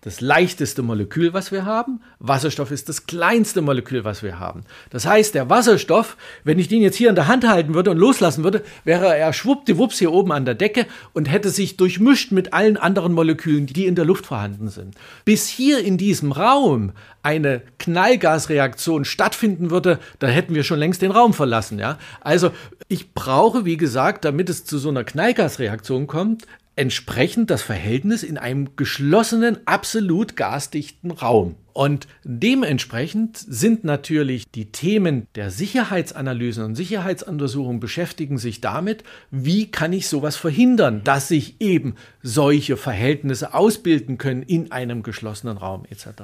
[0.03, 2.01] das leichteste Molekül, was wir haben.
[2.19, 4.63] Wasserstoff ist das kleinste Molekül, was wir haben.
[4.89, 7.99] Das heißt, der Wasserstoff, wenn ich den jetzt hier in der Hand halten würde und
[7.99, 12.55] loslassen würde, wäre er schwuppdiwupps hier oben an der Decke und hätte sich durchmischt mit
[12.55, 14.95] allen anderen Molekülen, die in der Luft vorhanden sind.
[15.27, 21.11] Bis hier in diesem Raum eine Knallgasreaktion stattfinden würde, dann hätten wir schon längst den
[21.11, 21.99] Raum verlassen, ja.
[22.23, 22.53] Also,
[22.89, 26.47] ich brauche, wie gesagt, damit es zu so einer Knallgasreaktion kommt,
[26.81, 31.57] entsprechend das Verhältnis in einem geschlossenen, absolut gasdichten Raum.
[31.75, 39.93] Und dementsprechend sind natürlich die Themen der Sicherheitsanalyse und Sicherheitsuntersuchung beschäftigen sich damit, wie kann
[39.93, 46.23] ich sowas verhindern, dass sich eben solche Verhältnisse ausbilden können in einem geschlossenen Raum etc.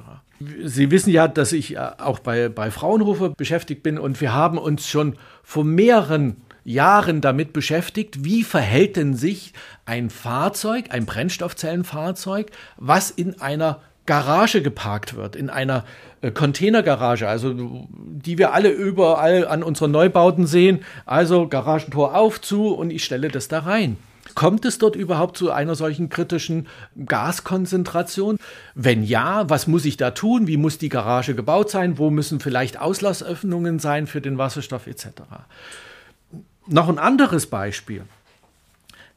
[0.64, 4.56] Sie wissen ja, dass ich äh, auch bei, bei Fraunhofer beschäftigt bin und wir haben
[4.56, 6.36] uns schon vor mehreren
[6.66, 9.52] Jahren damit beschäftigt, wie verhält denn sich
[9.84, 15.84] ein Fahrzeug, ein Brennstoffzellenfahrzeug, was in einer Garage geparkt wird, in einer
[16.22, 17.54] äh, Containergarage, also
[17.88, 20.80] die wir alle überall an unseren Neubauten sehen.
[21.04, 23.96] Also Garagentor auf, zu und ich stelle das da rein.
[24.34, 26.66] Kommt es dort überhaupt zu einer solchen kritischen
[27.06, 28.38] Gaskonzentration?
[28.74, 30.46] Wenn ja, was muss ich da tun?
[30.48, 31.96] Wie muss die Garage gebaut sein?
[31.96, 35.22] Wo müssen vielleicht Auslassöffnungen sein für den Wasserstoff etc.?
[36.68, 38.02] Noch ein anderes Beispiel.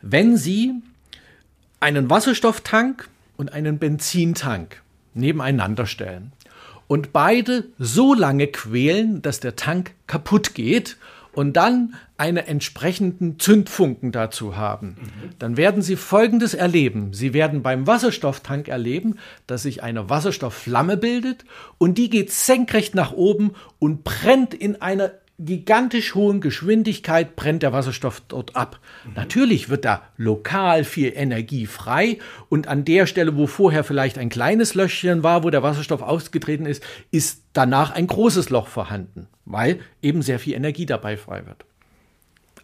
[0.02, 0.76] Wenn Sie
[1.80, 4.82] einen Wasserstofftank und einen Benzintank
[5.14, 6.32] nebeneinander stellen
[6.88, 10.98] und beide so lange quälen, dass der Tank kaputt geht
[11.34, 14.98] und dann einen entsprechenden Zündfunken dazu haben,
[15.40, 17.14] dann werden Sie Folgendes erleben.
[17.14, 21.46] Sie werden beim Wasserstofftank erleben, dass sich eine Wasserstoffflamme bildet
[21.78, 27.72] und die geht senkrecht nach oben und brennt in einer gigantisch hohen Geschwindigkeit brennt der
[27.74, 28.80] Wasserstoff dort ab.
[29.06, 29.14] Mhm.
[29.16, 34.30] Natürlich wird da lokal viel Energie frei und an der Stelle, wo vorher vielleicht ein
[34.30, 39.80] kleines Löchchen war, wo der Wasserstoff ausgetreten ist, ist danach ein großes Loch vorhanden, weil
[40.02, 41.66] eben sehr viel Energie dabei frei wird.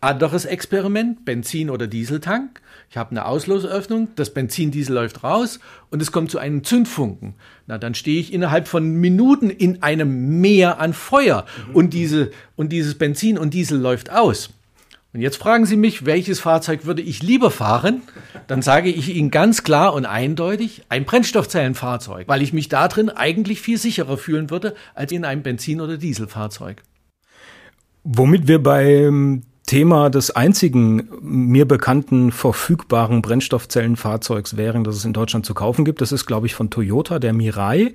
[0.01, 2.61] Anderes Experiment, Benzin- oder Dieseltank.
[2.89, 7.35] Ich habe eine Auslosöffnung, das Benzin-Diesel läuft raus und es kommt zu einem Zündfunken.
[7.67, 11.75] Na, dann stehe ich innerhalb von Minuten in einem Meer an Feuer mhm.
[11.75, 14.49] und, diese, und dieses Benzin und Diesel läuft aus.
[15.15, 18.01] Und jetzt fragen Sie mich, welches Fahrzeug würde ich lieber fahren?
[18.47, 23.09] Dann sage ich Ihnen ganz klar und eindeutig ein Brennstoffzellenfahrzeug, weil ich mich da drin
[23.09, 26.83] eigentlich viel sicherer fühlen würde als in einem Benzin- oder Dieselfahrzeug.
[28.03, 35.45] Womit wir beim Thema des einzigen mir bekannten verfügbaren Brennstoffzellenfahrzeugs wären, das es in Deutschland
[35.45, 36.01] zu kaufen gibt.
[36.01, 37.93] Das ist, glaube ich, von Toyota, der Mirai.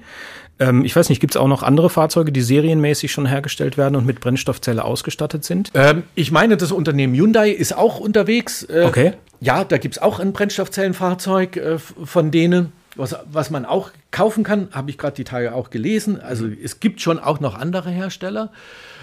[0.59, 3.95] Ähm, ich weiß nicht, gibt es auch noch andere Fahrzeuge, die serienmäßig schon hergestellt werden
[3.95, 5.71] und mit Brennstoffzelle ausgestattet sind?
[5.75, 8.65] Ähm, ich meine, das Unternehmen Hyundai ist auch unterwegs.
[8.65, 9.13] Äh, okay.
[9.41, 12.73] Ja, da gibt es auch ein Brennstoffzellenfahrzeug äh, von denen.
[13.01, 16.21] Was, was man auch kaufen kann, habe ich gerade die Tage auch gelesen.
[16.21, 16.59] Also mhm.
[16.63, 18.53] es gibt schon auch noch andere Hersteller.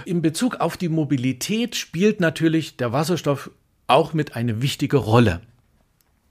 [0.05, 3.49] In Bezug auf die Mobilität spielt natürlich der Wasserstoff
[3.87, 5.41] auch mit eine wichtige Rolle.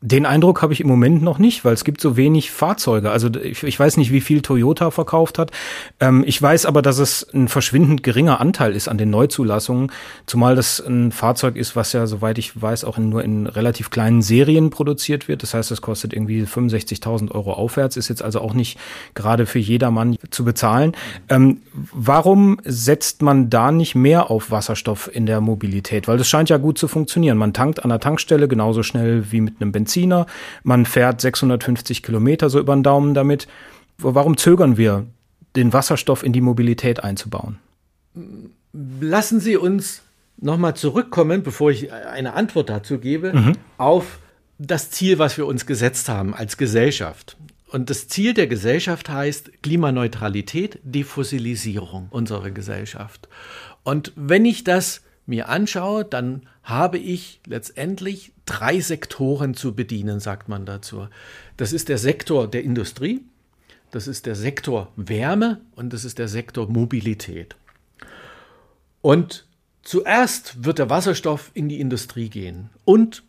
[0.02, 3.10] Den Eindruck habe ich im Moment noch nicht, weil es gibt so wenig Fahrzeuge.
[3.10, 5.52] Also ich, ich weiß nicht, wie viel Toyota verkauft hat.
[6.00, 9.90] Ähm, ich weiß aber, dass es ein verschwindend geringer Anteil ist an den Neuzulassungen,
[10.26, 13.88] zumal das ein Fahrzeug ist, was ja, soweit ich weiß, auch in, nur in relativ
[13.88, 15.42] kleinen Serien produziert wird.
[15.42, 18.78] Das heißt, es kostet irgendwie 65.000 Euro aufwärts, ist jetzt also auch nicht
[19.14, 20.92] gerade für jedermann zu bezahlen.
[21.30, 26.06] Ähm, warum setzt man da nicht mehr auf Wasserstoff in der Mobilität?
[26.06, 27.38] Weil das scheint ja gut zu funktionieren.
[27.38, 30.26] Man tankt an der Tankstelle genauso schnell wie mit einem Benzin Benziner.
[30.64, 33.46] Man fährt 650 Kilometer so über den Daumen damit.
[33.98, 35.06] Warum zögern wir,
[35.54, 37.58] den Wasserstoff in die Mobilität einzubauen?
[38.72, 40.02] Lassen Sie uns
[40.36, 43.52] nochmal zurückkommen, bevor ich eine Antwort dazu gebe, mhm.
[43.78, 44.18] auf
[44.58, 47.36] das Ziel, was wir uns gesetzt haben als Gesellschaft.
[47.70, 53.28] Und das Ziel der Gesellschaft heißt Klimaneutralität, Defossilisierung unserer Gesellschaft.
[53.82, 60.48] Und wenn ich das mir anschaue, dann habe ich letztendlich drei Sektoren zu bedienen, sagt
[60.48, 61.08] man dazu.
[61.56, 63.22] Das ist der Sektor der Industrie,
[63.90, 67.56] das ist der Sektor Wärme und das ist der Sektor Mobilität.
[69.02, 69.46] Und
[69.82, 73.22] zuerst wird der Wasserstoff in die Industrie gehen und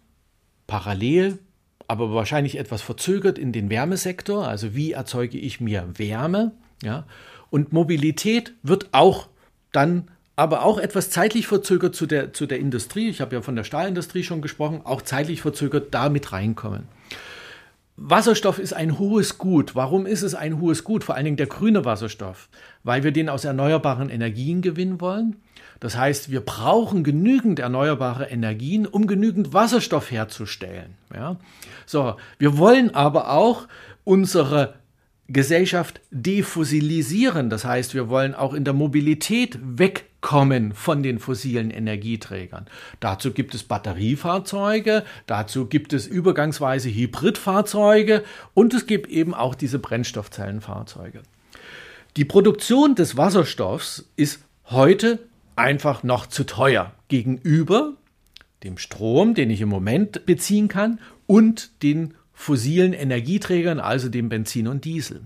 [0.66, 1.40] parallel,
[1.88, 6.52] aber wahrscheinlich etwas verzögert in den Wärmesektor, also wie erzeuge ich mir Wärme,
[6.84, 7.06] ja?
[7.50, 9.30] Und Mobilität wird auch
[9.72, 13.10] dann aber auch etwas zeitlich verzögert zu der, zu der Industrie.
[13.10, 16.84] Ich habe ja von der Stahlindustrie schon gesprochen, auch zeitlich verzögert da mit reinkommen.
[17.98, 19.74] Wasserstoff ist ein hohes Gut.
[19.74, 21.04] Warum ist es ein hohes Gut?
[21.04, 22.50] Vor allen Dingen der grüne Wasserstoff,
[22.84, 25.38] weil wir den aus erneuerbaren Energien gewinnen wollen.
[25.80, 30.94] Das heißt, wir brauchen genügend erneuerbare Energien, um genügend Wasserstoff herzustellen.
[31.12, 31.38] Ja?
[31.88, 33.68] So, wir wollen aber auch
[34.04, 34.76] unsere
[35.28, 37.50] Gesellschaft defossilisieren.
[37.50, 39.58] Das heißt, wir wollen auch in der Mobilität
[40.18, 42.66] wegkommen von den fossilen Energieträgern.
[43.00, 49.80] Dazu gibt es Batteriefahrzeuge, dazu gibt es übergangsweise Hybridfahrzeuge und es gibt eben auch diese
[49.80, 51.24] Brennstoffzellenfahrzeuge.
[52.16, 55.20] Die Produktion des Wasserstoffs ist heute
[55.56, 57.94] einfach noch zu teuer gegenüber
[58.64, 64.68] dem Strom, den ich im Moment beziehen kann, und den fossilen Energieträgern, also dem Benzin
[64.68, 65.22] und Diesel.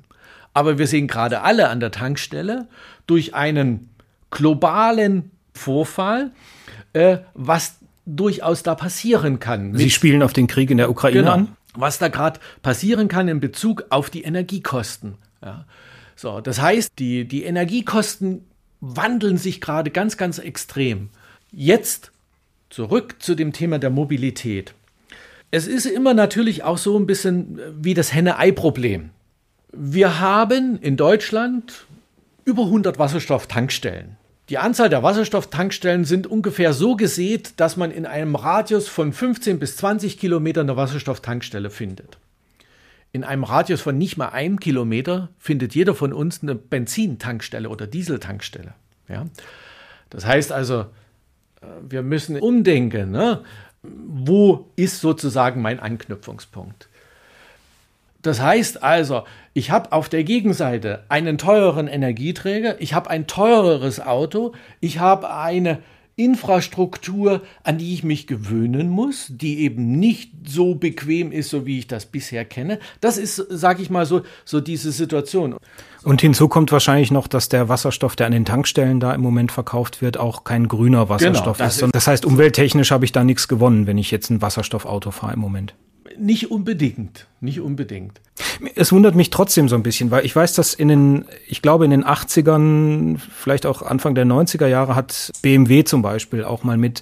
[0.54, 2.68] Aber wir sehen gerade alle an der Tankstelle
[3.08, 3.90] durch einen
[4.32, 6.32] globalen Vorfall,
[6.94, 9.76] äh, was durchaus da passieren kann.
[9.76, 11.48] Sie spielen auf den Krieg in der Ukraine genau, an?
[11.74, 15.16] Was da gerade passieren kann in Bezug auf die Energiekosten.
[15.44, 15.66] Ja.
[16.16, 18.46] So, das heißt, die, die Energiekosten
[18.82, 21.10] wandeln sich gerade ganz, ganz extrem.
[21.52, 22.12] Jetzt
[22.70, 24.74] zurück zu dem Thema der Mobilität.
[25.52, 29.12] Es ist immer natürlich auch so ein bisschen äh, wie das Henne-Ei-Problem.
[29.74, 31.86] Wir haben in Deutschland
[32.46, 34.18] über 100 Wasserstofftankstellen.
[34.52, 39.60] Die Anzahl der Wasserstofftankstellen sind ungefähr so gesät, dass man in einem Radius von 15
[39.60, 42.18] bis 20 Kilometern eine Wasserstofftankstelle findet.
[43.14, 47.88] In einem Radius von nicht mal einem Kilometer findet jeder von uns eine Benzintankstelle oder
[47.88, 48.74] Dieseltankstelle.
[49.08, 49.26] Ja?
[50.10, 50.82] Das heißt also,
[51.62, 53.10] äh, wir müssen umdenken.
[53.10, 53.44] Ne?
[53.84, 56.88] wo ist sozusagen mein Anknüpfungspunkt?
[58.22, 64.00] Das heißt also, ich habe auf der Gegenseite einen teureren Energieträger, ich habe ein teureres
[64.00, 65.80] Auto, ich habe eine
[66.18, 71.80] Infrastruktur, an die ich mich gewöhnen muss, die eben nicht so bequem ist, so wie
[71.80, 72.80] ich das bisher kenne.
[73.00, 75.56] Das ist, sage ich mal so, so diese Situation.
[76.04, 79.52] Und hinzu kommt wahrscheinlich noch, dass der Wasserstoff, der an den Tankstellen da im Moment
[79.52, 81.82] verkauft wird, auch kein grüner Wasserstoff genau, ist.
[81.82, 81.96] ist.
[81.96, 85.40] Das heißt, umwelttechnisch habe ich da nichts gewonnen, wenn ich jetzt ein Wasserstoffauto fahre im
[85.40, 85.74] Moment.
[86.18, 88.22] Nicht unbedingt, nicht unbedingt.
[88.76, 91.86] Es wundert mich trotzdem so ein bisschen, weil ich weiß, dass in den, ich glaube
[91.86, 96.78] in den 80ern, vielleicht auch Anfang der 90er Jahre hat BMW zum Beispiel auch mal
[96.78, 97.02] mit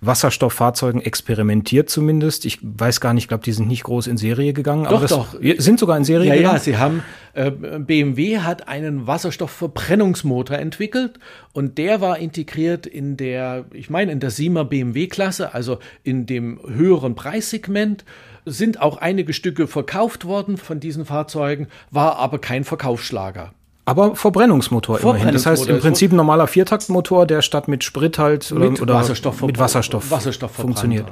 [0.00, 2.44] Wasserstofffahrzeugen experimentiert zumindest.
[2.44, 4.84] Ich weiß gar nicht, ich glaube, die sind nicht groß in Serie gegangen.
[4.84, 5.36] Doch, aber das, doch.
[5.58, 6.56] Sind sogar in Serie ja, gegangen?
[6.56, 7.02] Ja, sie haben,
[7.34, 11.18] äh, BMW hat einen Wasserstoffverbrennungsmotor entwickelt
[11.52, 16.60] und der war integriert in der, ich meine, in der Siemer BMW-Klasse, also in dem
[16.66, 18.04] höheren Preissegment
[18.44, 23.52] sind auch einige Stücke verkauft worden von diesen Fahrzeugen, war aber kein Verkaufsschlager.
[23.84, 25.34] Aber Verbrennungsmotor, Verbrennungsmotor immerhin.
[25.34, 28.94] Das heißt im Prinzip ein normaler Viertaktmotor, der statt mit Sprit halt oder mit oder
[28.94, 31.06] Wasserstoff, mit Wasserstoff, Wasserstoff funktioniert.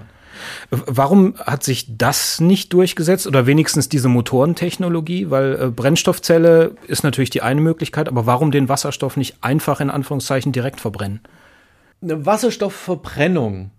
[0.70, 5.30] Warum hat sich das nicht durchgesetzt oder wenigstens diese Motorentechnologie?
[5.30, 9.90] Weil äh, Brennstoffzelle ist natürlich die eine Möglichkeit, aber warum den Wasserstoff nicht einfach in
[9.90, 11.20] Anführungszeichen direkt verbrennen?
[12.00, 13.70] Eine Wasserstoffverbrennung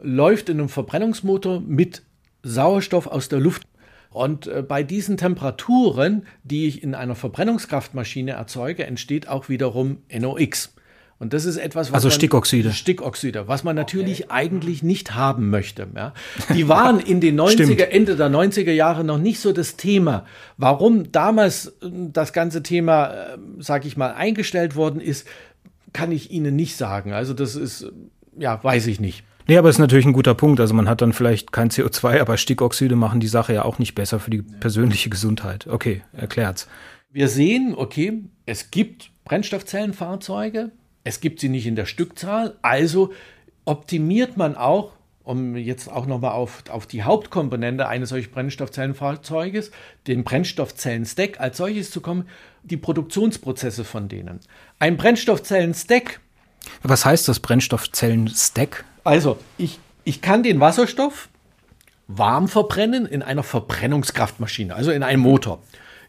[0.00, 2.02] läuft in einem Verbrennungsmotor mit
[2.42, 3.62] Sauerstoff aus der Luft.
[4.10, 10.74] Und äh, bei diesen Temperaturen, die ich in einer Verbrennungskraftmaschine erzeuge, entsteht auch wiederum NOx.
[11.22, 12.72] Und das ist etwas, was also man, Stickoxide.
[12.72, 14.32] Stickoxide, was man natürlich okay.
[14.32, 15.86] eigentlich nicht haben möchte.
[15.94, 16.14] Ja.
[16.52, 20.26] Die waren in den 90er, Ende der 90er Jahre noch nicht so das Thema.
[20.56, 25.28] Warum damals äh, das ganze Thema, äh, sag ich mal, eingestellt worden ist,
[25.92, 27.12] kann ich Ihnen nicht sagen.
[27.12, 27.86] Also das ist,
[28.36, 29.22] ja, weiß ich nicht.
[29.52, 30.60] Nee, aber ist natürlich ein guter Punkt.
[30.60, 33.94] Also man hat dann vielleicht kein CO2, aber Stickoxide machen die Sache ja auch nicht
[33.94, 35.66] besser für die persönliche Gesundheit.
[35.66, 36.68] Okay, erklärt's.
[37.10, 40.70] Wir sehen, okay, es gibt Brennstoffzellenfahrzeuge,
[41.04, 43.12] es gibt sie nicht in der Stückzahl, also
[43.66, 49.70] optimiert man auch, um jetzt auch nochmal auf, auf die Hauptkomponente eines solchen Brennstoffzellenfahrzeuges,
[50.06, 52.26] den Brennstoffzellen-Stack als solches zu kommen,
[52.62, 54.40] die Produktionsprozesse von denen.
[54.78, 56.20] Ein Brennstoffzellen-Stack.
[56.82, 58.86] Was heißt das Brennstoffzellen-Stack?
[59.04, 61.28] Also, ich, ich kann den Wasserstoff
[62.06, 65.62] warm verbrennen in einer Verbrennungskraftmaschine, also in einem Motor.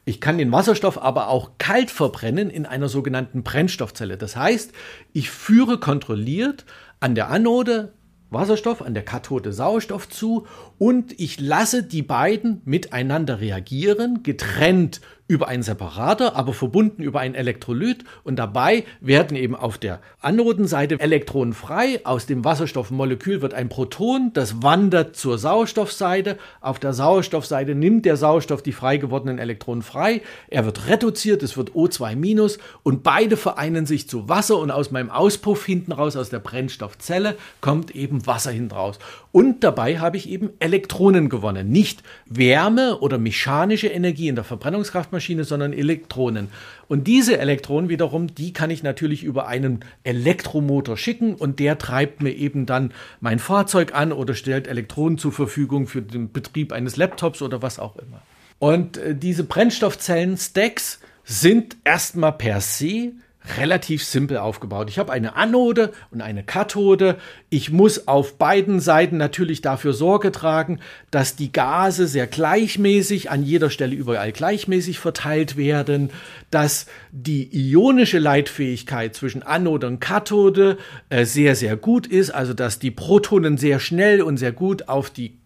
[0.06, 4.18] Ich kann den Wasserstoff aber auch kalt verbrennen in einer sogenannten Brennstoffzelle.
[4.18, 4.74] Das heißt,
[5.14, 6.66] ich führe kontrolliert
[7.00, 7.94] an der Anode
[8.30, 15.02] Wasserstoff, an der Kathode Sauerstoff zu und ich lasse die beiden miteinander reagieren, getrennt
[15.34, 21.00] über einen Separator, aber verbunden über ein Elektrolyt und dabei werden eben auf der Anodenseite
[21.00, 22.02] Elektronen frei.
[22.04, 26.38] Aus dem Wasserstoffmolekül wird ein Proton, das wandert zur Sauerstoffseite.
[26.62, 30.22] Auf der Sauerstoffseite nimmt der Sauerstoff die frei gewordenen Elektronen frei.
[30.50, 35.10] Er wird reduziert, es wird O2- und beide vereinen sich zu Wasser und aus meinem
[35.10, 39.00] Auspuff hinten raus, aus der Brennstoffzelle, kommt eben Wasser hinten raus.
[39.32, 41.70] Und dabei habe ich eben Elektronen gewonnen.
[41.70, 46.50] Nicht Wärme oder mechanische Energie in der Verbrennungskraftmaschine, sondern Elektronen.
[46.88, 52.22] Und diese Elektronen wiederum, die kann ich natürlich über einen Elektromotor schicken und der treibt
[52.22, 56.98] mir eben dann mein Fahrzeug an oder stellt Elektronen zur Verfügung für den Betrieb eines
[56.98, 58.22] Laptops oder was auch immer.
[58.60, 63.14] Und äh, diese Brennstoffzellen-Stacks sind erstmal per se
[63.58, 64.90] relativ simpel aufgebaut.
[64.90, 67.18] Ich habe eine Anode und eine Kathode.
[67.50, 70.80] Ich muss auf beiden Seiten natürlich dafür Sorge tragen,
[71.12, 76.10] dass die Gase sehr gleichmäßig an jeder Stelle überall gleichmäßig verteilt werden,
[76.52, 80.78] dass die ionische Leitfähigkeit zwischen Anode und Kathode
[81.10, 85.10] äh, sehr, sehr gut ist, also dass die Protonen sehr schnell und sehr gut auf
[85.10, 85.38] die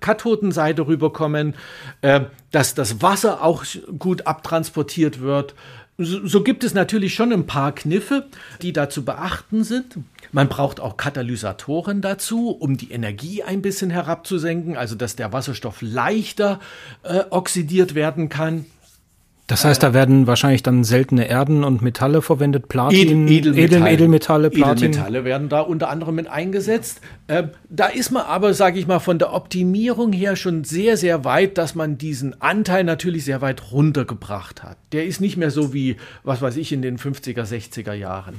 [0.00, 1.54] Kathodenseite rüberkommen,
[2.02, 3.64] äh, dass das Wasser auch
[3.98, 5.54] gut abtransportiert wird
[5.96, 8.26] so, gibt es natürlich schon ein paar Kniffe,
[8.62, 9.98] die da zu beachten sind.
[10.32, 15.82] Man braucht auch Katalysatoren dazu, um die Energie ein bisschen herabzusenken, also dass der Wasserstoff
[15.82, 16.58] leichter
[17.04, 18.66] äh, oxidiert werden kann.
[19.46, 24.88] Das heißt, da werden wahrscheinlich dann seltene Erden und Metalle verwendet, Platin, Edelmetalle, Edelmetalle, Platin.
[24.88, 27.02] Edelmetalle werden da unter anderem mit eingesetzt.
[27.26, 31.24] Äh, da ist man aber, sage ich mal, von der Optimierung her schon sehr, sehr
[31.24, 34.78] weit, dass man diesen Anteil natürlich sehr weit runtergebracht hat.
[34.92, 38.36] Der ist nicht mehr so wie, was weiß ich, in den 50er, 60er Jahren.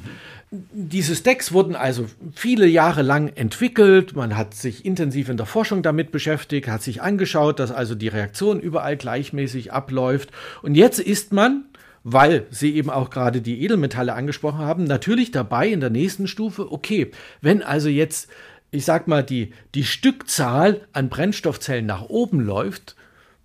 [0.72, 4.16] Diese Stacks wurden also viele Jahre lang entwickelt.
[4.16, 8.08] Man hat sich intensiv in der Forschung damit beschäftigt, hat sich angeschaut, dass also die
[8.08, 10.32] Reaktion überall gleichmäßig abläuft.
[10.62, 11.66] Und jetzt ist man,
[12.04, 16.72] weil Sie eben auch gerade die Edelmetalle angesprochen haben, natürlich dabei in der nächsten Stufe,
[16.72, 18.30] okay, wenn also jetzt,
[18.72, 22.95] ich sag mal, die, die Stückzahl an Brennstoffzellen nach oben läuft,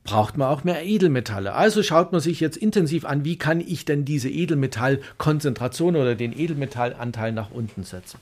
[0.04, 1.52] braucht man auch mehr Edelmetalle.
[1.54, 6.36] Also schaut man sich jetzt intensiv an, wie kann ich denn diese Edelmetallkonzentration oder den
[6.36, 8.18] Edelmetallanteil nach unten setzen.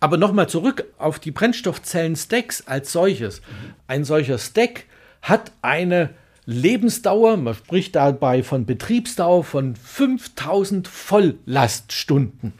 [0.00, 3.42] Aber nochmal zurück auf die Brennstoffzellen-Stacks als solches.
[3.88, 4.84] Ein solcher Stack
[5.22, 6.10] hat eine
[6.46, 12.52] Lebensdauer, man spricht dabei von Betriebsdauer von 5000 Volllaststunden.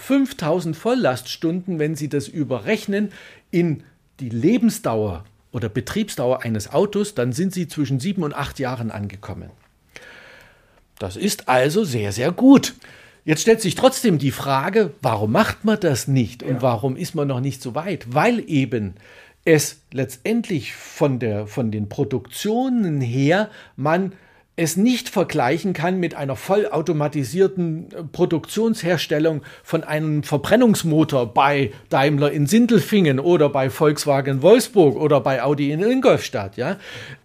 [0.00, 3.12] 5000 Volllaststunden, wenn Sie das überrechnen
[3.52, 3.84] in
[4.18, 9.50] die Lebensdauer oder Betriebsdauer eines Autos, dann sind Sie zwischen sieben und acht Jahren angekommen.
[10.98, 12.74] Das ist also sehr, sehr gut.
[13.24, 17.28] Jetzt stellt sich trotzdem die Frage, warum macht man das nicht und warum ist man
[17.28, 18.14] noch nicht so weit?
[18.14, 18.94] Weil eben
[19.44, 24.12] es letztendlich von, der, von den Produktionen her man
[24.58, 32.48] es nicht vergleichen kann mit einer vollautomatisierten äh, Produktionsherstellung von einem Verbrennungsmotor bei Daimler in
[32.48, 36.76] Sindelfingen oder bei Volkswagen Wolfsburg oder bei Audi in Ingolstadt, ja,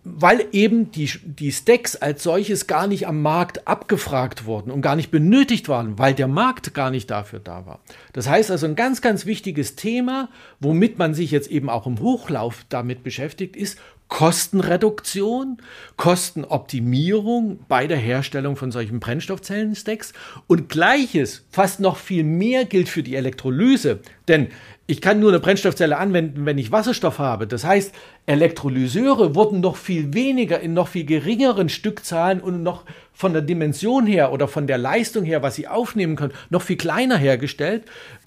[0.04, 4.96] weil eben die, die Stacks als solches gar nicht am Markt abgefragt wurden und gar
[4.96, 7.80] nicht benötigt waren, weil der Markt gar nicht dafür da war.
[8.14, 12.00] Das heißt also ein ganz, ganz wichtiges Thema, womit man sich jetzt eben auch im
[12.00, 13.80] Hochlauf damit beschäftigt, ist,
[14.14, 15.58] Kostenreduktion,
[15.98, 20.14] Kostenoptimierung bei der Herstellung von solchen Brennstoffzellenstacks
[20.46, 24.02] und gleiches, fast noch viel mehr gilt für die Elektrolyse.
[24.28, 24.50] Denn
[24.86, 27.48] ich kann nur eine Brennstoffzelle anwenden, wenn ich Wasserstoff habe.
[27.48, 27.92] Das heißt,
[28.28, 34.06] Elektrolyseure wurden noch viel weniger in noch viel geringeren Stückzahlen und noch von der Dimension
[34.06, 37.86] her oder von der Leistung her, was sie aufnehmen können, noch viel kleiner hergestellt.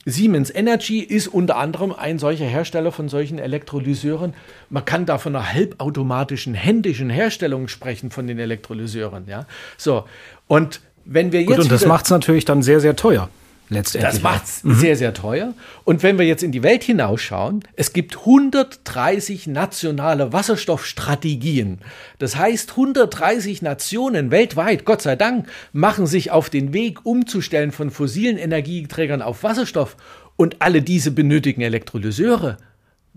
[0.09, 4.35] Siemens Energy ist unter anderem ein solcher Hersteller von solchen Elektrolyseuren.
[4.71, 9.25] Man kann da von einer halbautomatischen, händischen Herstellung sprechen von den Elektrolyseuren.
[9.27, 9.47] Ja,
[9.77, 10.05] so
[10.47, 13.29] und wenn wir jetzt Gut, und das macht es natürlich dann sehr, sehr teuer
[13.69, 14.13] letztendlich.
[14.13, 14.75] Das macht es mhm.
[14.75, 15.55] sehr, sehr teuer.
[15.85, 21.79] Und wenn wir jetzt in die Welt hinausschauen, es gibt 130 nationale Wasserstoffstrategien.
[22.19, 27.91] Das heißt, 130 Nationen weltweit, Gott sei Dank, machen sich auf den Weg, umzustellen von
[27.91, 29.97] fossilen Energieträgern auf Wasserstoff.
[30.37, 32.59] Und alle diese benötigen Elektrolyseure.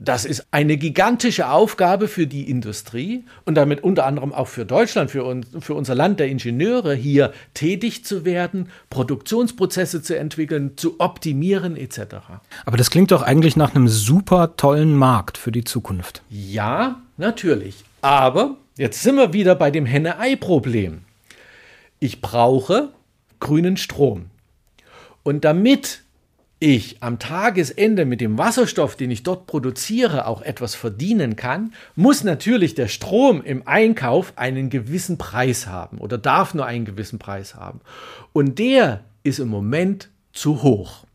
[0.01, 5.11] Das ist eine gigantische Aufgabe für die Industrie und damit unter anderem auch für Deutschland,
[5.11, 11.01] für, uns, für unser Land der Ingenieure, hier tätig zu werden, Produktionsprozesse zu entwickeln, zu
[11.01, 12.15] optimieren etc.
[12.65, 16.21] Aber das klingt doch eigentlich nach einem super tollen Markt für die Zukunft.
[16.29, 17.83] Ja, natürlich.
[18.01, 21.01] Aber jetzt sind wir wieder bei dem Henne-Ei-Problem.
[21.99, 22.93] Ich brauche
[23.41, 24.27] grünen Strom.
[25.23, 26.03] Und damit
[26.59, 32.23] ich am Tagesende mit dem Wasserstoff, den ich dort produziere, auch etwas verdienen kann, muss
[32.23, 37.55] natürlich der Strom im Einkauf einen gewissen Preis haben oder darf nur einen gewissen Preis
[37.55, 37.79] haben.
[38.33, 41.05] Und der ist im Moment zu hoch.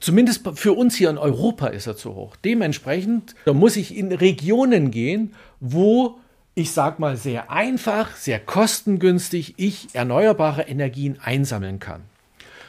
[0.00, 2.34] Zumindest für uns hier in Europa ist er zu hoch.
[2.44, 6.18] Dementsprechend muss ich in Regionen gehen, wo
[6.54, 12.02] ich sag mal sehr einfach, sehr kostengünstig ich erneuerbare Energien einsammeln kann.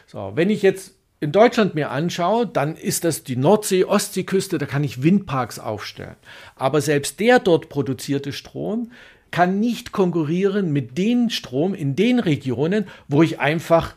[0.08, 0.93] So, wenn ich jetzt
[1.24, 6.16] in Deutschland mir anschaue, dann ist das die Nordsee, Ostseeküste, da kann ich Windparks aufstellen.
[6.56, 8.92] Aber selbst der dort produzierte Strom
[9.32, 13.96] kann nicht konkurrieren mit dem Strom in den Regionen, wo ich einfach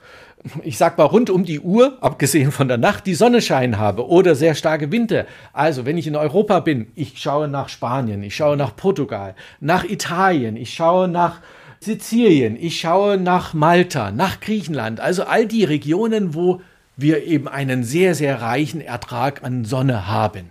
[0.62, 4.06] ich sag mal rund um die Uhr, abgesehen von der Nacht, die Sonne scheinen habe
[4.06, 5.26] oder sehr starke Winter.
[5.52, 9.84] Also, wenn ich in Europa bin, ich schaue nach Spanien, ich schaue nach Portugal, nach
[9.84, 11.40] Italien, ich schaue nach
[11.80, 16.60] Sizilien, ich schaue nach Malta, nach Griechenland, also all die Regionen, wo
[16.96, 20.50] wir eben einen sehr, sehr reichen Ertrag an Sonne haben.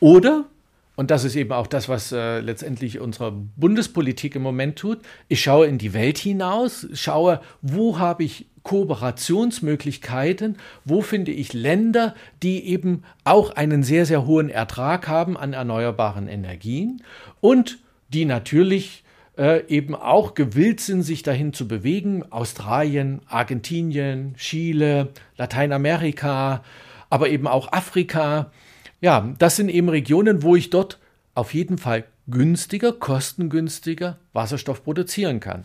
[0.00, 0.44] Oder,
[0.96, 5.42] und das ist eben auch das, was äh, letztendlich unsere Bundespolitik im Moment tut, ich
[5.42, 12.66] schaue in die Welt hinaus, schaue, wo habe ich Kooperationsmöglichkeiten, wo finde ich Länder, die
[12.66, 17.02] eben auch einen sehr, sehr hohen Ertrag haben an erneuerbaren Energien
[17.40, 17.78] und
[18.08, 19.01] die natürlich
[19.36, 22.24] äh, eben auch gewillt sind, sich dahin zu bewegen.
[22.30, 26.62] Australien, Argentinien, Chile, Lateinamerika,
[27.10, 28.50] aber eben auch Afrika.
[29.00, 30.98] Ja, das sind eben Regionen, wo ich dort
[31.34, 35.64] auf jeden Fall günstiger, kostengünstiger Wasserstoff produzieren kann.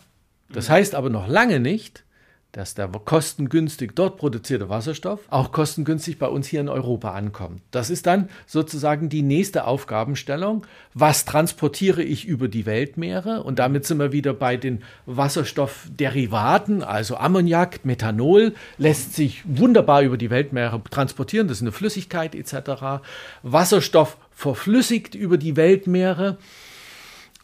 [0.50, 2.04] Das heißt aber noch lange nicht,
[2.52, 7.62] dass der kostengünstig dort produzierte Wasserstoff auch kostengünstig bei uns hier in Europa ankommt.
[7.72, 10.66] Das ist dann sozusagen die nächste Aufgabenstellung.
[10.94, 13.44] Was transportiere ich über die Weltmeere?
[13.44, 20.18] Und damit sind wir wieder bei den Wasserstoffderivaten, also Ammoniak, Methanol, lässt sich wunderbar über
[20.18, 21.48] die Weltmeere transportieren.
[21.48, 23.04] Das ist eine Flüssigkeit etc.
[23.44, 26.38] Wasserstoff verflüssigt über die Weltmeere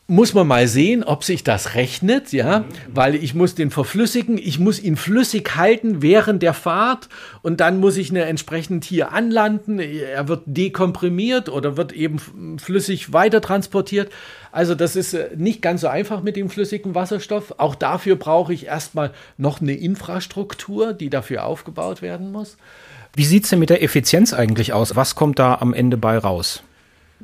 [0.07, 4.59] muss man mal sehen, ob sich das rechnet, ja, weil ich muss den verflüssigen, ich
[4.59, 7.07] muss ihn flüssig halten während der Fahrt
[7.41, 9.79] und dann muss ich eine entsprechend hier anlanden.
[9.79, 12.19] Er wird dekomprimiert oder wird eben
[12.59, 14.11] flüssig weiter transportiert.
[14.51, 17.55] Also das ist äh, nicht ganz so einfach mit dem flüssigen Wasserstoff.
[17.57, 22.57] Auch dafür brauche ich erstmal noch eine Infrastruktur, die dafür aufgebaut werden muss.
[23.15, 24.97] Wie sieht es denn mit der Effizienz eigentlich aus?
[24.97, 26.61] Was kommt da am Ende bei raus?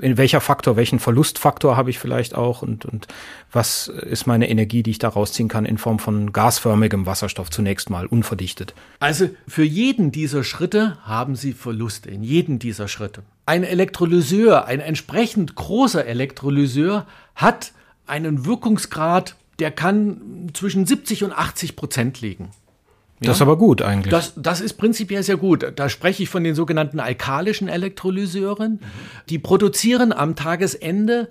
[0.01, 3.07] In welcher Faktor, welchen Verlustfaktor habe ich vielleicht auch und, und
[3.51, 7.89] was ist meine Energie, die ich da rausziehen kann in Form von gasförmigem Wasserstoff zunächst
[7.89, 8.73] mal, unverdichtet?
[8.99, 13.23] Also für jeden dieser Schritte haben Sie Verluste, in jedem dieser Schritte.
[13.45, 17.73] Ein Elektrolyseur, ein entsprechend großer Elektrolyseur hat
[18.05, 22.51] einen Wirkungsgrad, der kann zwischen 70 und 80 Prozent liegen.
[23.21, 24.11] Das ist aber gut eigentlich.
[24.11, 25.73] Das, das ist prinzipiell sehr gut.
[25.75, 28.73] Da spreche ich von den sogenannten alkalischen Elektrolyseuren.
[28.73, 28.79] Mhm.
[29.29, 31.29] Die produzieren am Tagesende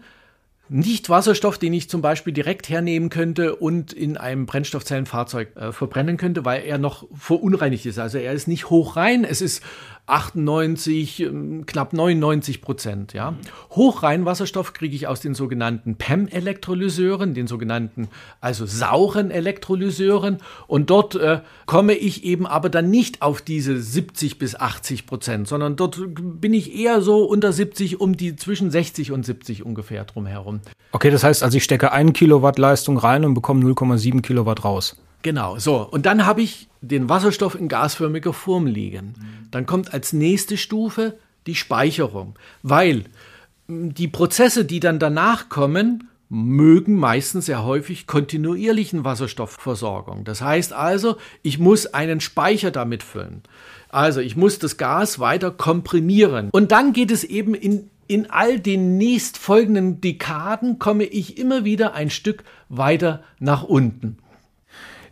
[0.68, 6.18] nicht Wasserstoff, den ich zum Beispiel direkt hernehmen könnte und in einem Brennstoffzellenfahrzeug äh, verbrennen
[6.18, 7.98] könnte, weil er noch verunreinigt ist.
[7.98, 9.62] Also er ist nicht hochrein, es ist
[10.08, 13.12] 98, ähm, knapp 99 Prozent.
[13.12, 13.34] Ja.
[13.70, 18.08] Hochreinwasserstoff kriege ich aus den sogenannten PEM-Elektrolyseuren, den sogenannten
[18.40, 20.38] also sauren Elektrolyseuren.
[20.66, 25.48] Und dort äh, komme ich eben aber dann nicht auf diese 70 bis 80 Prozent,
[25.48, 30.04] sondern dort bin ich eher so unter 70, um die zwischen 60 und 70 ungefähr
[30.04, 30.60] drumherum.
[30.92, 34.96] Okay, das heißt also, ich stecke 1 Kilowatt Leistung rein und bekomme 0,7 Kilowatt raus.
[35.22, 35.76] Genau, so.
[35.88, 39.14] Und dann habe ich den Wasserstoff in gasförmiger Form liegen.
[39.50, 43.04] Dann kommt als nächste Stufe die Speicherung, weil
[43.66, 50.24] die Prozesse, die dann danach kommen, mögen meistens sehr häufig kontinuierlichen Wasserstoffversorgung.
[50.24, 53.42] Das heißt also, ich muss einen Speicher damit füllen.
[53.88, 56.50] Also ich muss das Gas weiter komprimieren.
[56.52, 61.94] Und dann geht es eben in, in all den nächstfolgenden Dekaden, komme ich immer wieder
[61.94, 64.18] ein Stück weiter nach unten.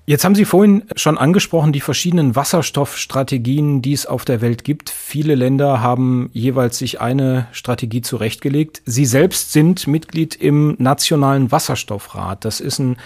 [0.08, 4.88] Jetzt haben Sie vorhin schon angesprochen, die verschiedenen Wasserstoffstrategien, die es auf der Welt gibt.
[4.88, 8.82] Viele Länder haben jeweils sich eine Strategie zurechtgelegt.
[8.86, 12.44] Sie selbst sind Mitglied im Nationalen Wasserstoffrat.
[12.44, 12.98] Das ist ein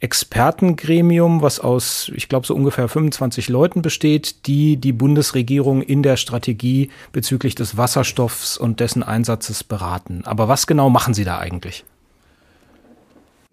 [0.00, 6.18] Expertengremium, was aus, ich glaube, so ungefähr 25 Leuten besteht, die die Bundesregierung in der
[6.18, 10.20] Strategie bezüglich des Wasserstoffs und dessen Einsatzes beraten.
[10.26, 11.84] Aber was genau machen Sie da eigentlich?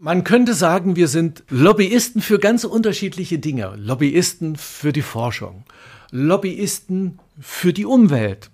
[0.02, 3.74] Man könnte sagen, wir sind Lobbyisten für ganz unterschiedliche Dinge.
[3.76, 5.66] Lobbyisten für die Forschung,
[6.10, 8.50] Lobbyisten für die Umwelt,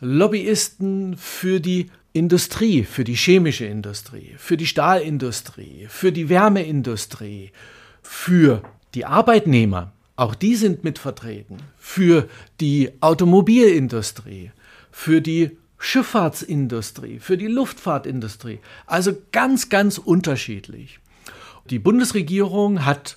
[0.00, 7.52] Lobbyisten für die Industrie, für die chemische Industrie, für die Stahlindustrie, für die Wärmeindustrie,
[8.00, 8.62] für
[8.94, 12.26] die Arbeitnehmer, auch die sind mit vertreten, für
[12.58, 14.50] die Automobilindustrie,
[14.90, 18.58] für die Schifffahrtsindustrie, für die Luftfahrtindustrie.
[18.86, 20.98] Also ganz, ganz unterschiedlich.
[21.70, 23.14] Die Bundesregierung hat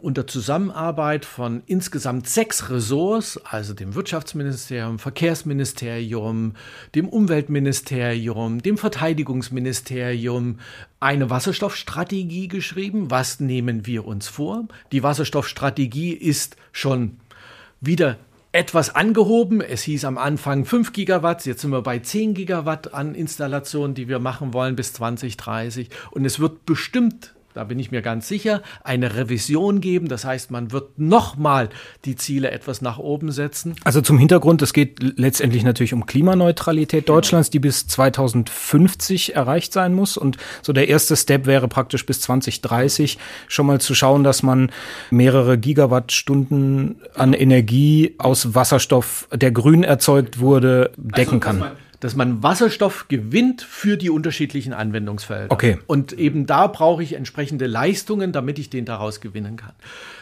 [0.00, 6.54] unter Zusammenarbeit von insgesamt sechs Ressorts, also dem Wirtschaftsministerium, Verkehrsministerium,
[6.94, 10.58] dem Umweltministerium, dem Verteidigungsministerium,
[10.98, 13.10] eine Wasserstoffstrategie geschrieben.
[13.10, 14.66] Was nehmen wir uns vor?
[14.90, 17.18] Die Wasserstoffstrategie ist schon
[17.82, 18.16] wieder
[18.56, 19.60] etwas angehoben.
[19.60, 24.08] Es hieß am Anfang 5 Gigawatt, jetzt sind wir bei 10 Gigawatt an Installationen, die
[24.08, 25.90] wir machen wollen bis 2030.
[26.10, 30.08] Und es wird bestimmt da bin ich mir ganz sicher, eine Revision geben.
[30.08, 31.70] Das heißt, man wird nochmal
[32.04, 33.76] die Ziele etwas nach oben setzen.
[33.82, 37.16] Also zum Hintergrund, es geht letztendlich natürlich um Klimaneutralität genau.
[37.16, 40.18] Deutschlands, die bis 2050 erreicht sein muss.
[40.18, 43.16] Und so der erste Step wäre praktisch bis 2030
[43.48, 44.70] schon mal zu schauen, dass man
[45.10, 51.64] mehrere Gigawattstunden an Energie aus Wasserstoff, der grün erzeugt wurde, decken also, kann
[52.00, 55.52] dass man Wasserstoff gewinnt für die unterschiedlichen Anwendungsfelder.
[55.52, 55.78] Okay.
[55.86, 59.72] Und eben da brauche ich entsprechende Leistungen, damit ich den daraus gewinnen kann.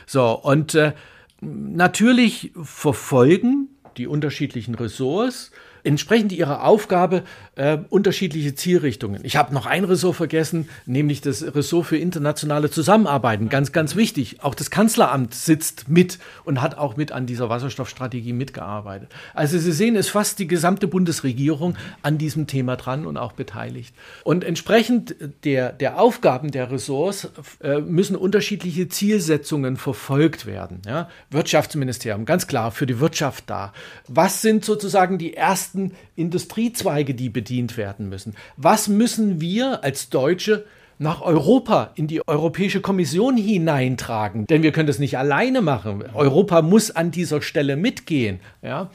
[0.07, 0.93] So, und äh,
[1.41, 5.51] natürlich verfolgen die unterschiedlichen Ressorts
[5.85, 7.22] entsprechend ihrer Aufgabe
[7.57, 9.20] äh, unterschiedliche Zielrichtungen.
[9.22, 13.49] Ich habe noch ein Ressort vergessen, nämlich das Ressort für internationale Zusammenarbeiten.
[13.49, 14.43] Ganz, ganz wichtig.
[14.43, 19.11] Auch das Kanzleramt sitzt mit und hat auch mit an dieser Wasserstoffstrategie mitgearbeitet.
[19.35, 23.95] Also Sie sehen, es fast die gesamte Bundesregierung an diesem Thema dran und auch beteiligt.
[24.24, 25.14] Und entsprechend
[25.45, 27.28] der, der Aufgaben der Ressorts
[27.61, 30.80] äh, müssen unterschiedliche Zielsetzungen verfolgt werden.
[30.87, 31.09] Ja?
[31.30, 33.72] Wirtschaftsministerium, ganz klar, für die Wirtschaft da.
[34.09, 38.35] Was sind sozusagen die ersten ersten Industriezweige, die bedient werden müssen.
[38.57, 40.64] Was müssen wir als Deutsche
[41.01, 44.47] nach Europa, in die Europäische Kommission hineintragen.
[44.47, 46.05] Denn wir können das nicht alleine machen.
[46.14, 48.39] Europa muss an dieser Stelle mitgehen.
[48.62, 48.93] Ja?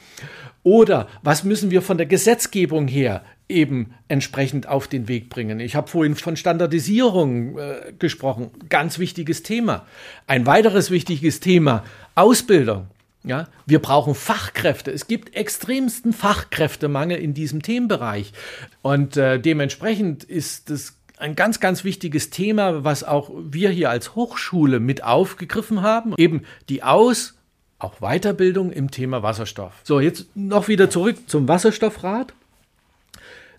[0.62, 5.60] Oder was müssen wir von der Gesetzgebung her eben entsprechend auf den Weg bringen?
[5.60, 8.50] Ich habe vorhin von Standardisierung äh, gesprochen.
[8.70, 9.84] Ganz wichtiges Thema.
[10.26, 12.86] Ein weiteres wichtiges Thema, Ausbildung.
[13.22, 14.90] Ja, wir brauchen Fachkräfte.
[14.90, 18.32] Es gibt extremsten Fachkräftemangel in diesem Themenbereich.
[18.80, 24.14] Und äh, dementsprechend ist es ein ganz, ganz wichtiges Thema, was auch wir hier als
[24.14, 26.14] Hochschule mit aufgegriffen haben.
[26.16, 27.34] Eben die Aus-
[27.78, 29.72] auch Weiterbildung im Thema Wasserstoff.
[29.84, 32.34] So, jetzt noch wieder zurück zum Wasserstoffrat.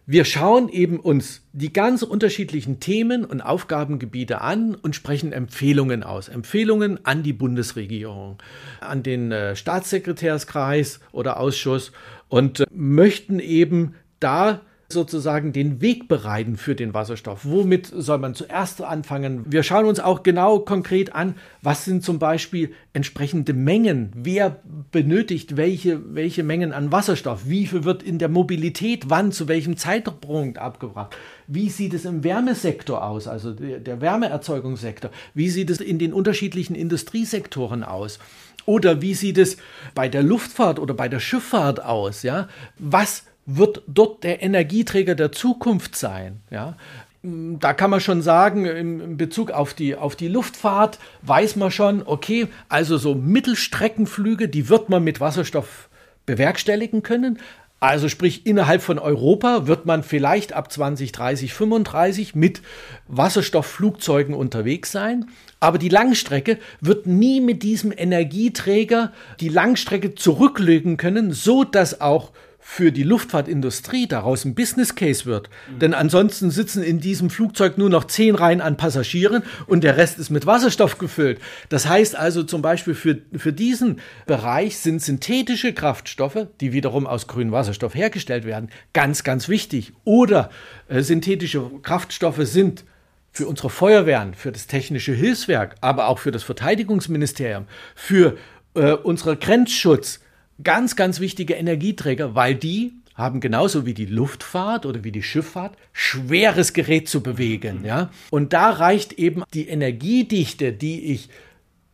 [0.07, 6.27] Wir schauen eben uns die ganz unterschiedlichen Themen und Aufgabengebiete an und sprechen Empfehlungen aus.
[6.27, 8.37] Empfehlungen an die Bundesregierung,
[8.79, 11.91] an den äh, Staatssekretärskreis oder Ausschuss
[12.29, 14.61] und äh, möchten eben da
[14.91, 17.45] sozusagen den Weg bereiten für den Wasserstoff.
[17.45, 19.45] Womit soll man zuerst anfangen?
[19.47, 24.11] Wir schauen uns auch genau konkret an, was sind zum Beispiel entsprechende Mengen?
[24.15, 24.61] Wer
[24.91, 27.47] benötigt welche, welche Mengen an Wasserstoff?
[27.47, 31.15] Wie viel wird in der Mobilität wann zu welchem Zeitpunkt abgebracht?
[31.47, 35.11] Wie sieht es im Wärmesektor aus, also der, der Wärmeerzeugungssektor?
[35.33, 38.19] Wie sieht es in den unterschiedlichen Industriesektoren aus?
[38.65, 39.57] Oder wie sieht es
[39.95, 42.23] bei der Luftfahrt oder bei der Schifffahrt aus?
[42.23, 42.47] Ja?
[42.77, 46.41] Was wird dort der Energieträger der Zukunft sein.
[46.49, 46.75] Ja?
[47.23, 52.01] Da kann man schon sagen, in Bezug auf die, auf die Luftfahrt weiß man schon,
[52.05, 55.89] okay, also so Mittelstreckenflüge, die wird man mit Wasserstoff
[56.25, 57.39] bewerkstelligen können.
[57.79, 62.61] Also sprich, innerhalb von Europa wird man vielleicht ab 2030, 35 mit
[63.07, 65.25] Wasserstoffflugzeugen unterwegs sein.
[65.59, 72.31] Aber die Langstrecke wird nie mit diesem Energieträger die Langstrecke zurücklegen können, so dass auch
[72.73, 75.49] für die Luftfahrtindustrie daraus ein Business Case wird.
[75.49, 75.79] Mhm.
[75.79, 80.19] Denn ansonsten sitzen in diesem Flugzeug nur noch zehn Reihen an Passagieren und der Rest
[80.19, 81.41] ist mit Wasserstoff gefüllt.
[81.67, 87.27] Das heißt also zum Beispiel für, für diesen Bereich sind synthetische Kraftstoffe, die wiederum aus
[87.27, 89.91] grünem Wasserstoff hergestellt werden, ganz, ganz wichtig.
[90.05, 90.49] Oder
[90.87, 92.85] äh, synthetische Kraftstoffe sind
[93.33, 97.65] für unsere Feuerwehren, für das technische Hilfswerk, aber auch für das Verteidigungsministerium,
[97.95, 98.37] für
[98.75, 100.21] äh, unseren Grenzschutz
[100.63, 105.77] ganz, ganz wichtige Energieträger, weil die haben genauso wie die Luftfahrt oder wie die Schifffahrt
[105.93, 108.09] schweres Gerät zu bewegen, ja.
[108.29, 111.29] Und da reicht eben die Energiedichte, die ich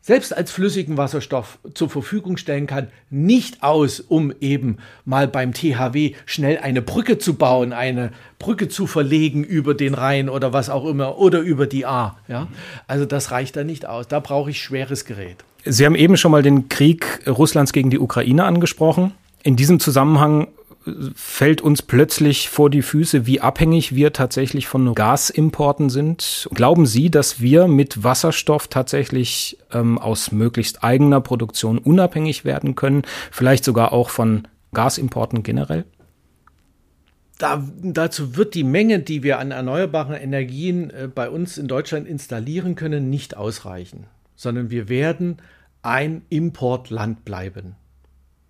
[0.08, 6.14] selbst als flüssigen Wasserstoff zur Verfügung stellen kann, nicht aus, um eben mal beim THW
[6.26, 10.86] schnell eine Brücke zu bauen, eine Brücke zu verlegen über den Rhein oder was auch
[10.86, 12.18] immer oder über die A.
[12.30, 12.48] Ja?
[12.88, 14.08] Also das reicht da nicht aus.
[14.08, 15.44] Da brauche ich schweres Gerät.
[15.70, 19.14] Sie haben eben schon mal den Krieg Russlands gegen die Ukraine angesprochen.
[19.44, 20.48] In diesem Zusammenhang
[21.16, 26.48] fällt uns plötzlich vor die Füße, wie abhängig wir tatsächlich von Gasimporten sind.
[26.54, 33.04] Glauben Sie, dass wir mit Wasserstoff tatsächlich ähm, aus möglichst eigener Produktion unabhängig werden können,
[33.32, 35.86] vielleicht sogar auch von Gasimporten generell?
[37.38, 42.08] Da, dazu wird die Menge, die wir an erneuerbaren Energien äh, bei uns in Deutschland
[42.08, 45.38] installieren können, nicht ausreichen, sondern wir werden
[45.88, 47.78] ein Importland bleiben.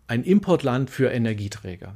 [0.08, 1.94] Ein Importland für Energieträger.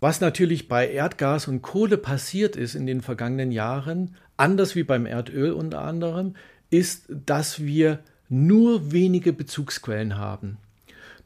[0.00, 5.06] Was natürlich bei Erdgas und Kohle passiert ist in den vergangenen Jahren, anders wie beim
[5.06, 6.34] Erdöl unter anderem,
[6.68, 10.56] ist, dass wir nur wenige Bezugsquellen haben.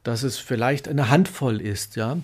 [0.03, 2.19] Dass es vielleicht eine Handvoll ist, ja.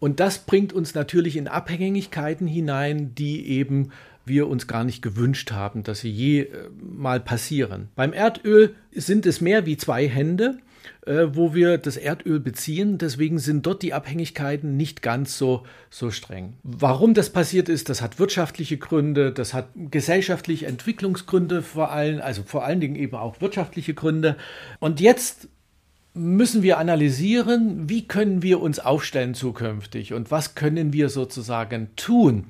[0.00, 3.90] Und das bringt uns natürlich in Abhängigkeiten hinein, die eben
[4.28, 7.88] wir uns gar nicht gewünscht haben, dass sie je äh, mal passieren.
[7.96, 10.58] Beim Erdöl sind es mehr wie zwei Hände
[11.06, 12.98] äh, wo wir das Erdöl beziehen.
[12.98, 16.54] Deswegen sind dort die Abhängigkeiten nicht ganz so, so streng.
[16.62, 22.42] Warum das passiert ist, das hat wirtschaftliche Gründe, das hat gesellschaftliche Entwicklungsgründe vor allem, also
[22.42, 24.36] vor allen Dingen eben auch wirtschaftliche Gründe.
[24.80, 25.48] Und jetzt
[26.12, 32.46] müssen wir analysieren, wie können wir uns aufstellen zukünftig und was können wir sozusagen tun.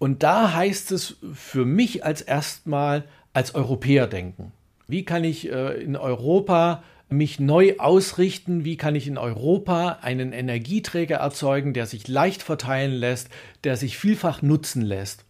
[0.00, 4.50] Und da heißt es für mich als erstmal als Europäer denken.
[4.88, 10.32] Wie kann ich äh, in Europa mich neu ausrichten, wie kann ich in Europa einen
[10.32, 13.28] Energieträger erzeugen, der sich leicht verteilen lässt,
[13.62, 15.24] der sich vielfach nutzen lässt.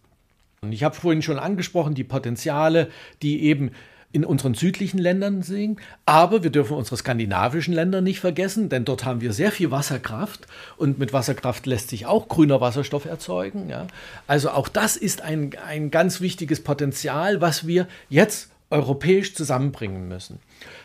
[0.61, 2.89] Und ich habe vorhin schon angesprochen, die Potenziale,
[3.21, 3.71] die eben
[4.13, 5.79] in unseren südlichen Ländern sehen.
[6.05, 10.47] Aber wir dürfen unsere skandinavischen Länder nicht vergessen, denn dort haben wir sehr viel Wasserkraft
[10.77, 13.69] und mit Wasserkraft lässt sich auch grüner Wasserstoff erzeugen.
[13.69, 13.87] Ja.
[14.27, 20.39] Also auch das ist ein, ein ganz wichtiges Potenzial, was wir jetzt europäisch zusammenbringen müssen.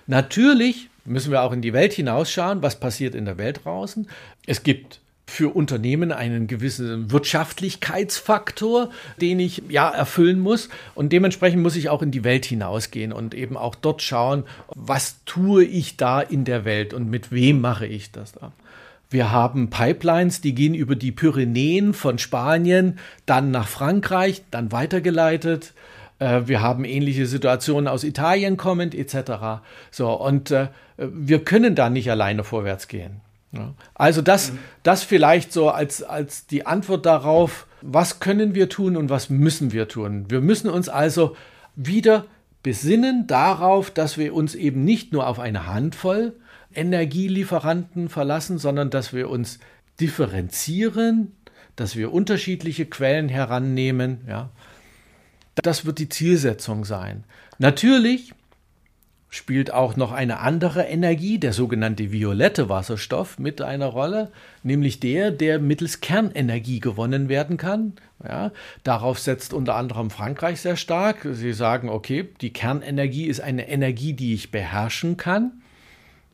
[0.06, 4.08] Natürlich müssen wir auch in die Welt hinausschauen, was passiert in der Welt draußen.
[4.46, 10.68] Es gibt für Unternehmen einen gewissen Wirtschaftlichkeitsfaktor, den ich ja erfüllen muss.
[10.94, 15.16] Und dementsprechend muss ich auch in die Welt hinausgehen und eben auch dort schauen, was
[15.24, 18.52] tue ich da in der Welt und mit wem mache ich das da.
[19.10, 25.74] Wir haben Pipelines, die gehen über die Pyrenäen von Spanien, dann nach Frankreich, dann weitergeleitet
[26.18, 29.60] äh, wir haben ähnliche Situationen aus Italien kommend etc.
[29.90, 33.20] So, und äh, wir können da nicht alleine vorwärts gehen.
[33.52, 33.74] Ja.
[33.94, 34.58] Also das, mhm.
[34.82, 39.72] das vielleicht so als, als die Antwort darauf, was können wir tun und was müssen
[39.72, 40.26] wir tun.
[40.28, 41.36] Wir müssen uns also
[41.74, 42.26] wieder
[42.62, 46.34] besinnen darauf, dass wir uns eben nicht nur auf eine Handvoll
[46.74, 49.60] Energielieferanten verlassen, sondern dass wir uns
[50.00, 51.32] differenzieren,
[51.74, 54.50] dass wir unterschiedliche Quellen herannehmen, ja,
[55.54, 57.24] das wird die Zielsetzung sein.
[57.58, 58.34] Natürlich
[59.30, 64.30] spielt auch noch eine andere Energie, der sogenannte violette Wasserstoff, mit einer Rolle,
[64.62, 67.94] nämlich der, der mittels Kernenergie gewonnen werden kann.
[68.24, 68.52] Ja,
[68.82, 71.26] darauf setzt unter anderem Frankreich sehr stark.
[71.32, 75.62] Sie sagen, okay, die Kernenergie ist eine Energie, die ich beherrschen kann.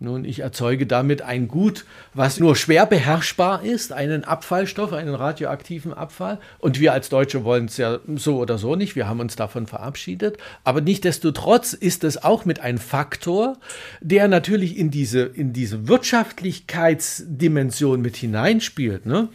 [0.02, 5.94] Nun, ich erzeuge damit ein Gut, was nur schwer beherrschbar ist, einen Abfallstoff, einen radioaktiven
[5.94, 6.40] Abfall.
[6.58, 8.96] Und wir als Deutsche wollen es ja so oder so nicht.
[8.96, 10.38] Wir haben uns davon verabschiedet.
[10.64, 13.58] Aber nichtdestotrotz ist es auch mit einem Faktor,
[14.00, 19.06] der natürlich in diese, in diese Wirtschaftlichkeitsdimension mit hineinspielt.
[19.06, 19.28] Ne?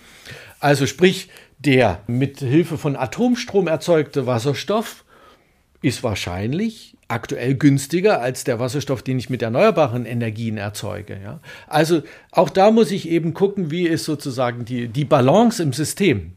[0.60, 5.06] Also sprich, der mit Hilfe von Atomstrom erzeugte Wasserstoff
[5.82, 11.20] ist wahrscheinlich aktuell günstiger als der Wasserstoff, den ich mit erneuerbaren Energien erzeuge.
[11.24, 11.40] Ja?
[11.68, 12.02] Also
[12.32, 16.34] auch da muss ich eben gucken, wie ist sozusagen die, die Balance im System.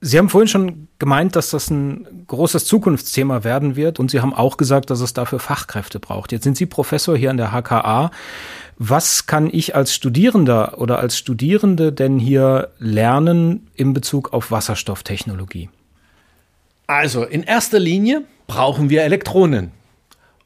[0.00, 4.32] Sie haben vorhin schon gemeint, dass das ein großes Zukunftsthema werden wird und Sie haben
[4.32, 6.30] auch gesagt, dass es dafür Fachkräfte braucht.
[6.30, 8.12] Jetzt sind Sie Professor hier an der HKA.
[8.76, 15.68] Was kann ich als Studierender oder als Studierende denn hier lernen in Bezug auf Wasserstofftechnologie?
[16.88, 19.72] Also in erster Linie brauchen wir Elektronen.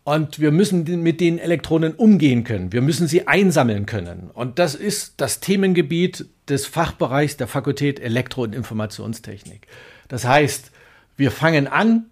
[0.03, 2.73] Und wir müssen mit den Elektronen umgehen können.
[2.73, 4.29] Wir müssen sie einsammeln können.
[4.35, 9.69] Und das ist das Themengebiet des Fachbereichs der Fakultät Elektro- und Informationstechnik.
[10.09, 10.73] Das heißt,
[11.17, 12.07] wir fangen an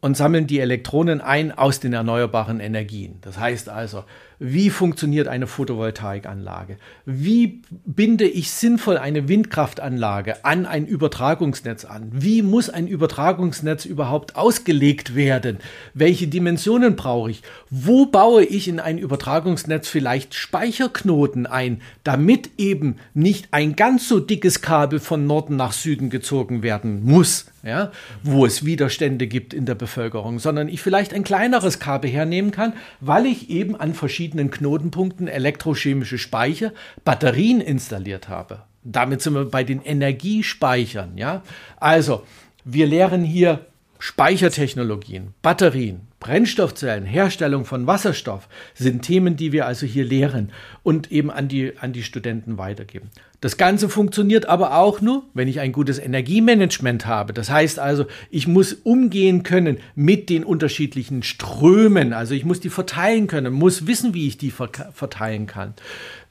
[0.00, 3.18] und sammeln die Elektronen ein aus den erneuerbaren Energien.
[3.20, 4.04] Das heißt also,
[4.46, 6.76] wie funktioniert eine Photovoltaikanlage?
[7.06, 12.10] Wie binde ich sinnvoll eine Windkraftanlage an ein Übertragungsnetz an?
[12.12, 15.60] Wie muss ein Übertragungsnetz überhaupt ausgelegt werden?
[15.94, 17.42] Welche Dimensionen brauche ich?
[17.70, 24.20] Wo baue ich in ein Übertragungsnetz vielleicht Speicherknoten ein, damit eben nicht ein ganz so
[24.20, 27.90] dickes Kabel von Norden nach Süden gezogen werden muss, ja,
[28.22, 32.74] wo es Widerstände gibt in der Bevölkerung, sondern ich vielleicht ein kleineres Kabel hernehmen kann,
[33.00, 36.72] weil ich eben an verschiedenen Knotenpunkten elektrochemische Speicher,
[37.04, 38.62] Batterien installiert habe.
[38.82, 41.42] Damit sind wir bei den Energiespeichern, ja.
[41.78, 42.24] Also,
[42.64, 43.66] wir lehren hier
[43.98, 50.52] Speichertechnologien, Batterien, Brennstoffzellen, Herstellung von Wasserstoff sind Themen, die wir also hier lehren
[50.82, 53.10] und eben an die, an die Studenten weitergeben.
[53.42, 57.34] Das Ganze funktioniert aber auch nur, wenn ich ein gutes Energiemanagement habe.
[57.34, 62.14] Das heißt also, ich muss umgehen können mit den unterschiedlichen Strömen.
[62.14, 65.74] Also ich muss die verteilen können, muss wissen, wie ich die verteilen kann.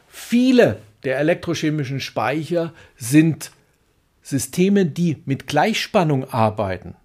[0.07, 3.51] Viele der elektrochemischen Speicher sind
[4.23, 6.95] Systeme, die mit Gleichspannung arbeiten.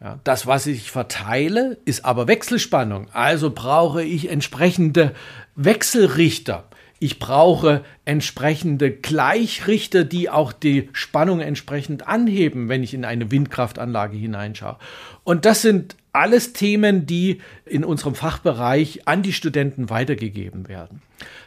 [0.00, 3.08] Ja, das, was ich verteile, ist aber Wechselspannung.
[3.12, 5.14] Also brauche ich entsprechende
[5.54, 6.64] Wechselrichter.
[6.98, 14.16] Ich brauche entsprechende Gleichrichter, die auch die Spannung entsprechend anheben, wenn ich in eine Windkraftanlage
[14.16, 14.76] hineinschaue.
[15.22, 21.02] Und das sind alles Themen, die in unserem Fachbereich an die Studenten weitergegeben werden.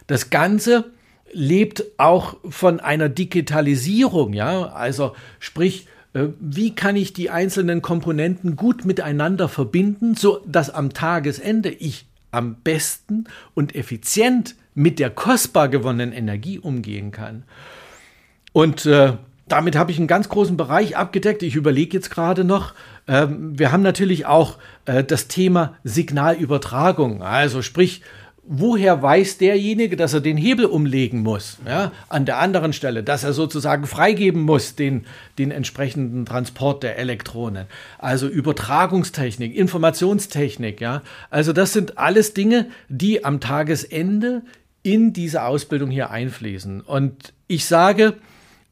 [0.05, 0.91] Das Ganze
[1.31, 8.85] lebt auch von einer Digitalisierung, ja, also sprich, wie kann ich die einzelnen Komponenten gut
[8.85, 16.13] miteinander verbinden, so dass am Tagesende ich am besten und effizient mit der kostbar gewonnenen
[16.13, 17.43] Energie umgehen kann.
[18.53, 19.13] Und äh,
[19.47, 21.43] damit habe ich einen ganz großen Bereich abgedeckt.
[21.43, 22.73] Ich überlege jetzt gerade noch.
[23.07, 27.23] Ähm, wir haben natürlich auch äh, das Thema Signalübertragung.
[27.23, 28.01] Also sprich,
[28.51, 33.23] woher weiß derjenige, dass er den Hebel umlegen muss, ja, an der anderen Stelle, dass
[33.23, 35.05] er sozusagen freigeben muss, den,
[35.37, 37.67] den entsprechenden Transport der Elektronen.
[37.99, 41.03] Also Übertragungstechnik, Informationstechnik, ja.
[41.29, 44.41] Also das sind alles Dinge, die am Tagesende
[44.81, 46.81] in diese Ausbildung hier einfließen.
[46.81, 48.15] Und ich sage,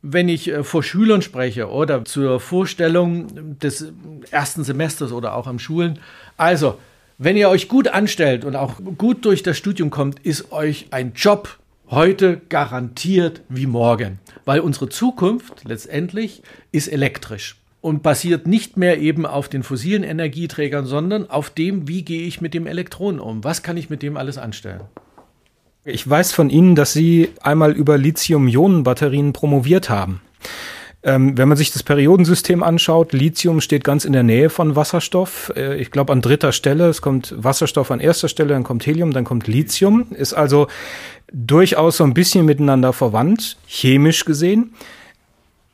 [0.01, 3.93] wenn ich äh, vor Schülern spreche oder zur Vorstellung des
[4.31, 5.99] ersten Semesters oder auch am Schulen,
[6.35, 6.79] also
[7.17, 11.13] wenn ihr euch gut anstellt und auch gut durch das Studium kommt, ist euch ein
[11.15, 11.57] Job
[11.89, 19.25] heute garantiert wie morgen, weil unsere Zukunft letztendlich ist elektrisch und basiert nicht mehr eben
[19.25, 23.43] auf den fossilen Energieträgern, sondern auf dem, wie gehe ich mit dem Elektron um?
[23.43, 24.81] Was kann ich mit dem alles anstellen?
[25.85, 30.21] Ich weiß von Ihnen, dass Sie einmal über Lithium-Ionen-Batterien promoviert haben.
[31.03, 35.53] Ähm, wenn man sich das Periodensystem anschaut, Lithium steht ganz in der Nähe von Wasserstoff.
[35.55, 36.89] Äh, ich glaube an dritter Stelle.
[36.89, 40.07] Es kommt Wasserstoff an erster Stelle, dann kommt Helium, dann kommt Lithium.
[40.11, 40.67] Ist also
[41.31, 44.73] durchaus so ein bisschen miteinander verwandt, chemisch gesehen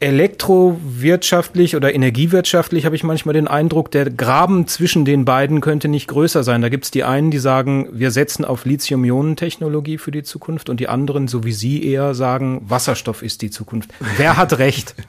[0.04, 6.10] elektrowirtschaftlich oder energiewirtschaftlich habe ich manchmal den Eindruck, der Graben zwischen den beiden könnte nicht
[6.10, 6.62] größer sein.
[6.62, 10.82] Da gibt es die einen, die sagen, wir setzen auf Lithium-Ionen-Technologie für die Zukunft und
[10.82, 13.92] die anderen, so wie Sie eher sagen, Wasserstoff ist die Zukunft.
[14.18, 14.94] Wer hat recht?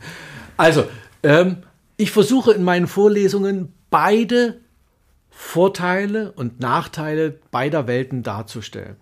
[0.56, 0.84] Also,
[1.24, 1.64] ähm,
[1.96, 4.60] ich versuche in meinen Vorlesungen beide
[5.28, 8.94] Vorteile und Nachteile beider Welten darzustellen.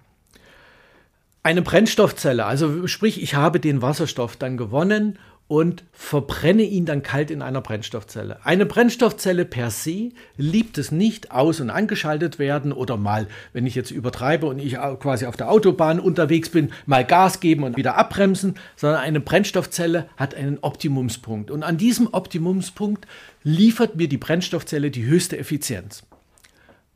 [1.43, 5.19] Eine Brennstoffzelle, also sprich, ich habe den Wasserstoff dann gewonnen
[5.53, 8.39] und verbrenne ihn dann kalt in einer Brennstoffzelle.
[8.43, 13.75] Eine Brennstoffzelle per se liebt es nicht, aus- und angeschaltet werden oder mal, wenn ich
[13.75, 17.99] jetzt übertreibe und ich quasi auf der Autobahn unterwegs bin, mal Gas geben und wieder
[17.99, 21.51] abbremsen, sondern eine Brennstoffzelle hat einen Optimumspunkt.
[21.51, 23.07] Und an diesem Optimumspunkt
[23.43, 26.03] liefert mir die Brennstoffzelle die höchste Effizienz.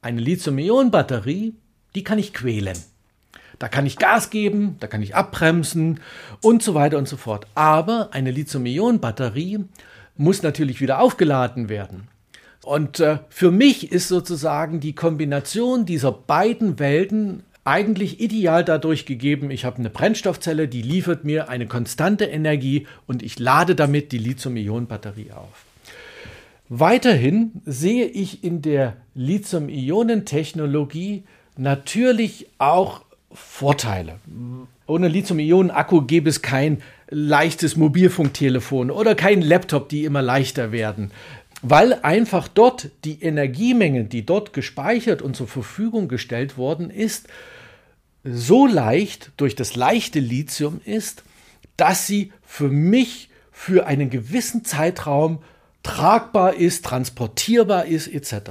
[0.00, 1.52] Eine Lithium-Ionen-Batterie,
[1.94, 2.78] die kann ich quälen.
[3.58, 6.00] Da kann ich Gas geben, da kann ich abbremsen
[6.42, 7.46] und so weiter und so fort.
[7.54, 9.64] Aber eine Lithium-Ionen-Batterie
[10.16, 12.08] muss natürlich wieder aufgeladen werden.
[12.64, 19.50] Und äh, für mich ist sozusagen die Kombination dieser beiden Welten eigentlich ideal dadurch gegeben,
[19.50, 24.18] ich habe eine Brennstoffzelle, die liefert mir eine konstante Energie und ich lade damit die
[24.18, 25.64] Lithium-Ionen-Batterie auf.
[26.68, 31.24] Weiterhin sehe ich in der Lithium-Ionen-Technologie
[31.56, 34.18] natürlich auch Vorteile.
[34.86, 41.10] ohne Lithium-Ionen-Akku gäbe es kein leichtes Mobilfunktelefon oder kein Laptop, die immer leichter werden.
[41.62, 47.28] Weil einfach dort die Energiemenge, die dort gespeichert und zur Verfügung gestellt worden ist,
[48.24, 51.22] so leicht durch das leichte Lithium ist,
[51.76, 55.38] dass sie für mich für einen gewissen Zeitraum
[55.82, 58.50] tragbar ist, transportierbar ist etc.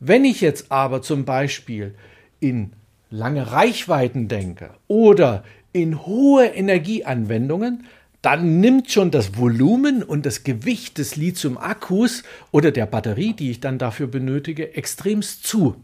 [0.00, 1.94] Wenn ich jetzt aber zum Beispiel
[2.40, 2.72] in
[3.10, 7.84] lange Reichweiten denke oder in hohe Energieanwendungen,
[8.22, 13.60] dann nimmt schon das Volumen und das Gewicht des Lithium-Akkus oder der Batterie, die ich
[13.60, 15.76] dann dafür benötige, extremst zu.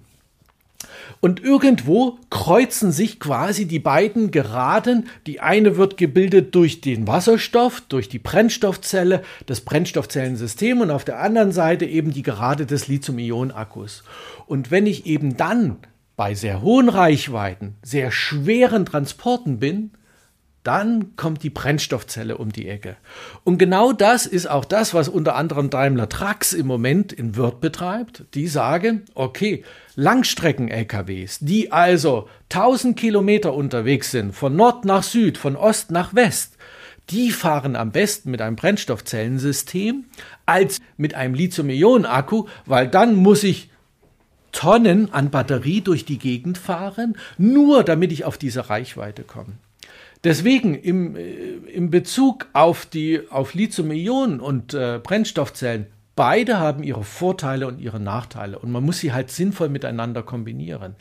[1.20, 5.08] Und irgendwo kreuzen sich quasi die beiden Geraden.
[5.26, 11.20] Die eine wird gebildet durch den Wasserstoff, durch die Brennstoffzelle, das Brennstoffzellensystem und auf der
[11.20, 14.02] anderen Seite eben die Gerade des Lithium-Ionen-Akkus.
[14.46, 15.78] Und wenn ich eben dann
[16.16, 19.90] bei sehr hohen Reichweiten, sehr schweren Transporten bin,
[20.64, 22.96] dann kommt die Brennstoffzelle um die Ecke.
[23.44, 27.60] Und genau das ist auch das, was unter anderem Daimler Trucks im Moment in Wörth
[27.60, 28.24] betreibt.
[28.32, 29.62] Die sagen, okay,
[29.94, 36.56] Langstrecken-LKWs, die also 1000 Kilometer unterwegs sind, von Nord nach Süd, von Ost nach West,
[37.10, 40.06] die fahren am besten mit einem Brennstoffzellensystem
[40.46, 43.70] als mit einem Lithium-Ionen-Akku, weil dann muss ich
[44.54, 49.52] Tonnen an Batterie durch die Gegend fahren, nur damit ich auf diese Reichweite komme.
[50.22, 55.86] Deswegen im, äh, im Bezug auf die auf Lithium-Ionen und äh, Brennstoffzellen,
[56.16, 60.94] beide haben ihre Vorteile und ihre Nachteile und man muss sie halt sinnvoll miteinander kombinieren.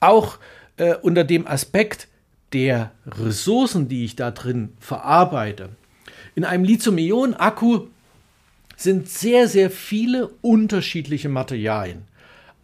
[0.00, 0.38] Auch
[0.78, 2.08] äh, unter dem Aspekt
[2.52, 5.68] der Ressourcen, die ich da drin verarbeite.
[6.34, 7.86] In einem Lithium-Ionen-Akku
[8.76, 12.02] sind sehr, sehr viele unterschiedliche Materialien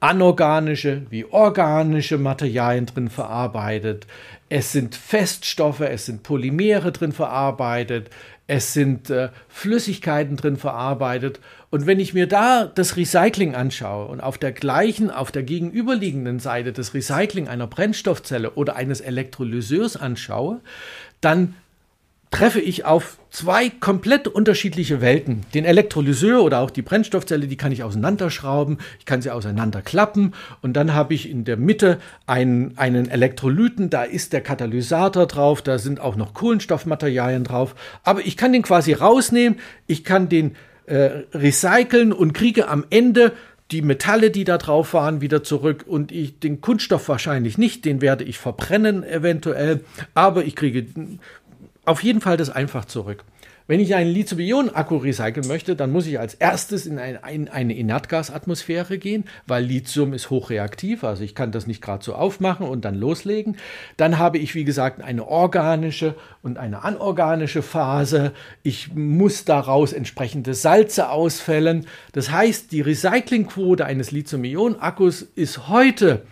[0.01, 4.07] anorganische wie organische Materialien drin verarbeitet.
[4.49, 8.11] Es sind Feststoffe, es sind Polymere drin verarbeitet,
[8.47, 11.39] es sind äh, Flüssigkeiten drin verarbeitet.
[11.71, 16.41] Und wenn ich mir da das Recycling anschaue und auf der gleichen, auf der gegenüberliegenden
[16.41, 20.63] Seite das Recycling einer Brennstoffzelle oder eines Elektrolyseurs anschaue,
[21.21, 21.55] dann
[22.31, 25.45] treffe ich auf zwei komplett unterschiedliche Welten.
[25.53, 30.35] Den Elektrolyseur oder auch die Brennstoffzelle, die kann ich auseinanderschrauben, ich kann sie auseinanderklappen.
[30.63, 35.61] Und dann habe ich in der Mitte einen, einen Elektrolyten, da ist der Katalysator drauf,
[35.63, 37.75] da sind auch noch Kohlenstoffmaterialien drauf,
[38.05, 40.55] aber ich kann den quasi rausnehmen, ich kann den
[40.87, 43.33] äh, recyceln und kriege am Ende
[43.71, 45.85] die Metalle, die da drauf waren, wieder zurück.
[45.87, 49.81] Und ich den Kunststoff wahrscheinlich nicht, den werde ich verbrennen eventuell,
[50.15, 50.87] aber ich kriege
[51.91, 53.25] auf jeden Fall das einfach zurück.
[53.67, 57.75] Wenn ich einen Lithium-Ionen-Akku recyceln möchte, dann muss ich als erstes in, ein, in eine
[57.75, 62.85] Inertgasatmosphäre gehen, weil Lithium ist hochreaktiv, also ich kann das nicht gerade so aufmachen und
[62.85, 63.57] dann loslegen.
[63.97, 68.33] Dann habe ich, wie gesagt, eine organische und eine anorganische Phase.
[68.65, 71.87] Ich muss daraus entsprechende Salze ausfällen.
[72.11, 76.23] Das heißt, die Recyclingquote eines Lithium-Ionen-Akkus ist heute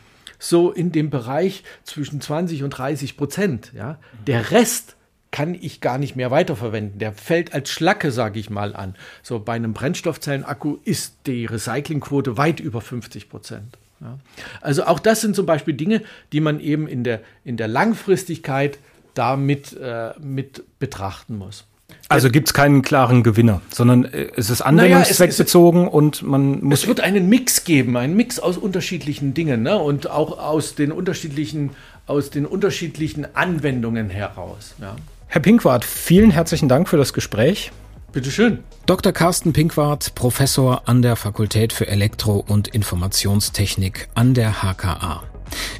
[0.40, 3.72] so in dem Bereich zwischen 20 und 30 Prozent.
[3.76, 3.98] Ja?
[4.26, 4.96] Der Rest
[5.30, 6.98] kann ich gar nicht mehr weiterverwenden.
[6.98, 8.94] Der fällt als Schlacke, sage ich mal, an.
[9.22, 13.76] So bei einem Brennstoffzellenakku ist die Recyclingquote weit über 50 Prozent.
[14.00, 14.18] Ja.
[14.60, 16.02] Also auch das sind zum Beispiel Dinge,
[16.32, 18.78] die man eben in der, in der Langfristigkeit
[19.14, 21.64] damit äh, mit betrachten muss.
[22.08, 26.80] Also gibt es keinen klaren Gewinner, sondern äh, es ist anwendungszweckbezogen naja, und man muss.
[26.80, 29.78] Es wird einen Mix geben, einen Mix aus unterschiedlichen Dingen ne?
[29.78, 31.70] und auch aus den unterschiedlichen,
[32.06, 34.74] aus den unterschiedlichen Anwendungen heraus.
[34.80, 34.96] Ja.
[35.30, 37.70] Herr Pinkwart, vielen herzlichen Dank für das Gespräch.
[38.12, 38.64] Bitteschön.
[38.86, 39.12] Dr.
[39.12, 45.27] Carsten Pinkwart, Professor an der Fakultät für Elektro- und Informationstechnik an der HKA.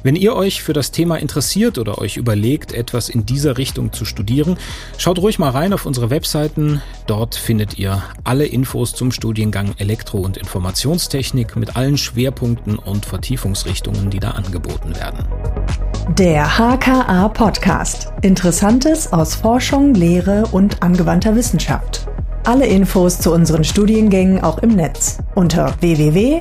[0.03, 4.05] Wenn ihr euch für das Thema interessiert oder euch überlegt, etwas in dieser Richtung zu
[4.05, 4.57] studieren,
[4.97, 6.81] schaut ruhig mal rein auf unsere Webseiten.
[7.07, 14.09] Dort findet ihr alle Infos zum Studiengang Elektro- und Informationstechnik mit allen Schwerpunkten und Vertiefungsrichtungen,
[14.09, 15.25] die da angeboten werden.
[16.17, 18.11] Der HKA Podcast.
[18.21, 22.07] Interessantes aus Forschung, Lehre und angewandter Wissenschaft.
[22.45, 26.39] Alle Infos zu unseren Studiengängen auch im Netz unter www.h-ka.de.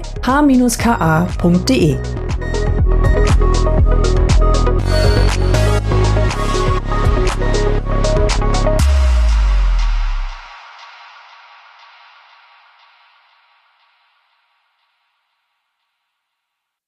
[3.39, 5.39] Thank